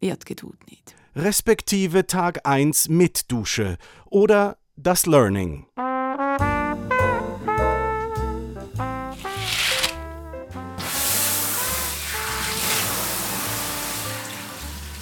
Ich 0.00 0.10
habe 0.10 0.18
die 0.20 0.34
Geduld 0.34 0.58
nicht. 0.68 0.94
Respektive 1.14 2.06
Tag 2.06 2.46
1 2.46 2.88
mit 2.88 3.30
Dusche 3.30 3.76
oder 4.06 4.58
das 4.76 5.06
Learning. 5.06 5.66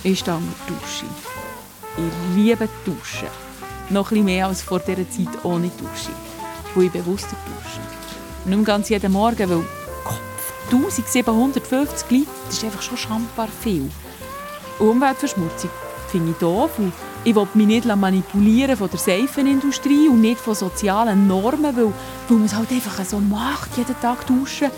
Ich 0.02 0.18
stehe 0.18 0.36
unter 0.36 0.66
Dusche. 0.66 1.04
Ich 2.00 2.36
liebe 2.36 2.66
Duschen. 2.86 3.28
Noch 3.90 4.10
etwas 4.10 4.24
mehr 4.24 4.46
als 4.46 4.62
vor 4.62 4.78
dieser 4.78 5.08
Zeit 5.10 5.44
ohne 5.44 5.68
Dusche. 5.68 6.12
Wo 6.74 6.80
ich 6.80 6.90
bewusster 6.90 7.36
dusche. 7.44 7.80
Nicht 8.46 8.56
mehr 8.56 8.64
ganz 8.64 8.88
jeden 8.88 9.12
Morgen, 9.12 9.50
weil 9.50 9.64
Kopf, 10.04 10.52
1750 10.72 12.10
Liter, 12.10 12.30
ist 12.48 12.64
einfach 12.64 12.80
schon 12.80 12.96
schambar 12.96 13.48
viel. 13.48 13.90
Umweltverschmutzung 14.78 15.68
finde 16.08 16.30
ich 16.30 16.38
doof. 16.38 16.70
Und 16.78 16.94
ich 17.24 17.34
will 17.34 17.48
mich 17.52 17.66
nicht 17.66 17.84
manipulieren 17.84 18.78
von 18.78 18.88
der 18.88 18.98
Seifenindustrie 18.98 20.08
und 20.08 20.22
nicht 20.22 20.40
von 20.40 20.54
sozialen 20.54 21.26
Normen, 21.26 21.76
weil, 21.76 21.92
weil 22.28 22.38
man 22.38 22.44
es 22.46 22.54
halt 22.54 22.70
einfach 22.70 23.04
so 23.04 23.18
macht, 23.18 23.76
jeden 23.76 24.00
Tag 24.00 24.26
duschen. 24.26 24.70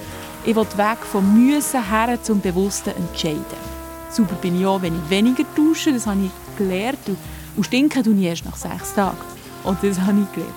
Ich 0.44 0.56
will 0.56 0.66
weg 0.76 0.98
vom 1.00 1.46
Müssen 1.46 1.88
her 1.88 2.20
zum 2.20 2.40
bewussten 2.40 2.96
Entscheiden. 2.96 3.72
Sauber 4.10 4.34
bin 4.34 4.58
ich 4.58 4.66
auch, 4.66 4.82
wenn 4.82 4.96
ich 4.96 5.10
weniger 5.10 5.44
dusche, 5.54 5.92
das 5.92 6.06
habe 6.06 6.24
ich 6.24 6.41
gelernt. 6.56 6.98
Und, 7.06 7.18
und 7.56 7.64
stinken 7.64 8.02
tue 8.02 8.14
ich 8.14 8.22
erst 8.22 8.44
nach 8.44 8.56
sechs 8.56 8.94
Tagen. 8.94 9.18
Und 9.64 9.82
das 9.82 10.00
habe 10.00 10.20
ich 10.20 10.32
gelernt. 10.32 10.54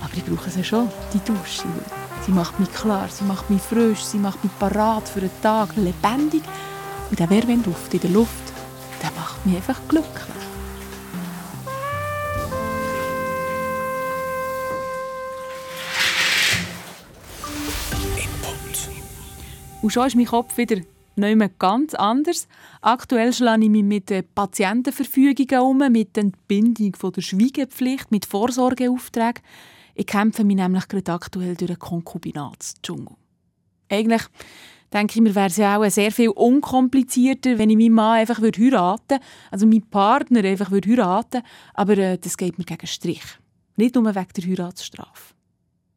Aber 0.00 0.14
ich 0.14 0.24
brauche 0.24 0.50
sie 0.50 0.64
schon, 0.64 0.88
die 1.12 1.20
Dusche. 1.20 1.64
Sie 2.26 2.32
macht 2.32 2.58
mich 2.58 2.72
klar, 2.72 3.08
sie 3.08 3.24
macht 3.24 3.50
mich 3.50 3.60
frisch, 3.60 4.04
sie 4.04 4.18
macht 4.18 4.42
mich 4.42 4.52
parat 4.58 5.08
für 5.08 5.20
den 5.20 5.30
Tag, 5.42 5.76
lebendig. 5.76 6.42
Und 7.10 7.18
der 7.18 7.28
Wärmenduft 7.28 7.92
in 7.92 8.00
der 8.00 8.10
Luft, 8.10 8.52
der 9.02 9.10
macht 9.12 9.44
mich 9.44 9.56
einfach 9.56 9.80
glücklich. 9.88 10.44
Und 19.82 19.90
schon 19.90 20.06
ist 20.06 20.16
mein 20.16 20.24
Kopf 20.24 20.56
wieder 20.56 20.76
nicht 21.16 21.58
ganz 21.58 21.94
anders. 21.94 22.48
Aktuell 22.80 23.32
schlage 23.32 23.64
ich 23.64 23.70
mich 23.70 23.84
mit 23.84 24.34
Patientenverfügungen 24.34 25.60
um, 25.60 25.78
mit 25.92 26.16
der 26.16 26.24
Entbindung 26.24 26.92
der 27.12 27.20
Schweigepflicht, 27.20 28.10
mit 28.10 28.26
Vorsorgeaufträgen. 28.26 29.42
Ich 29.94 30.06
kämpfe 30.06 30.44
mich 30.44 30.56
nämlich 30.56 30.88
gerade 30.88 31.12
aktuell 31.12 31.54
durch 31.54 31.70
einen 31.70 31.78
Konkubinatsdschungel. 31.78 33.16
Eigentlich 33.88 34.22
denke 34.92 35.14
ich 35.14 35.20
mir, 35.20 35.34
wäre 35.34 35.46
es 35.46 35.56
ja 35.56 35.76
auch 35.76 35.88
sehr 35.90 36.12
viel 36.12 36.30
unkomplizierter, 36.30 37.58
wenn 37.58 37.70
ich 37.70 37.76
meinen 37.76 37.92
Mann 37.92 38.20
einfach 38.20 38.40
heiraten 38.40 39.10
würde, 39.10 39.24
also 39.50 39.66
meinen 39.66 39.88
Partner 39.88 40.44
einfach 40.44 40.70
heiraten 40.70 41.32
würde, 41.32 41.46
aber 41.74 41.98
äh, 41.98 42.18
das 42.18 42.36
geht 42.36 42.58
mir 42.58 42.64
gegen 42.64 42.86
Strich. 42.86 43.22
Nicht 43.76 43.94
nur 43.94 44.04
wegen 44.14 44.28
der 44.36 44.44
Heiratsstrafe. 44.44 45.34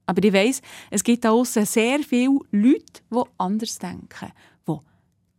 Aber 0.08 0.24
ich 0.24 0.34
weiss, 0.34 0.62
es 0.90 1.04
gibt 1.04 1.26
da 1.26 1.32
außen 1.32 1.66
sehr 1.66 2.00
viele 2.00 2.40
Leute, 2.52 3.02
die 3.12 3.22
anders 3.38 3.78
denken, 3.78 4.32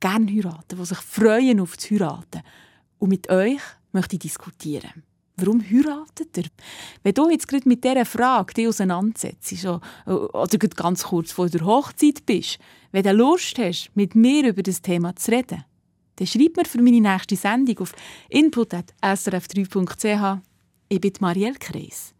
gerne 0.00 0.30
heiraten, 0.30 0.76
die 0.78 0.84
sich 0.84 0.98
freuen 0.98 1.60
auf 1.60 1.76
das 1.76 1.90
Heiraten. 1.90 2.42
Und 2.98 3.08
mit 3.08 3.30
euch 3.30 3.60
möchte 3.92 4.16
ich 4.16 4.20
diskutieren. 4.20 5.04
Warum 5.36 5.62
heiratet 5.62 6.36
ihr? 6.36 6.46
Wenn 7.04 7.14
du 7.14 7.30
jetzt 7.30 7.46
gerade 7.46 7.68
mit 7.68 7.84
dieser 7.84 8.04
Frage 8.04 8.54
die 8.54 8.66
auseinandersetzt 8.66 9.64
oder 9.64 10.58
ganz 10.74 11.04
kurz 11.04 11.30
vor 11.30 11.48
der 11.48 11.64
Hochzeit 11.64 12.26
bist, 12.26 12.58
wenn 12.90 13.04
du 13.04 13.12
Lust 13.12 13.56
hast, 13.58 13.92
mit 13.94 14.16
mir 14.16 14.48
über 14.48 14.64
das 14.64 14.82
Thema 14.82 15.14
zu 15.14 15.30
reden, 15.30 15.64
dann 16.16 16.26
schreib 16.26 16.56
mir 16.56 16.64
für 16.64 16.82
meine 16.82 17.00
nächste 17.00 17.36
Sendung 17.36 17.78
auf 17.78 17.92
input.srf3.ch. 18.28 20.40
Ich 20.88 21.00
bin 21.00 21.12
Marielle 21.20 21.54
Kreis. 21.54 22.12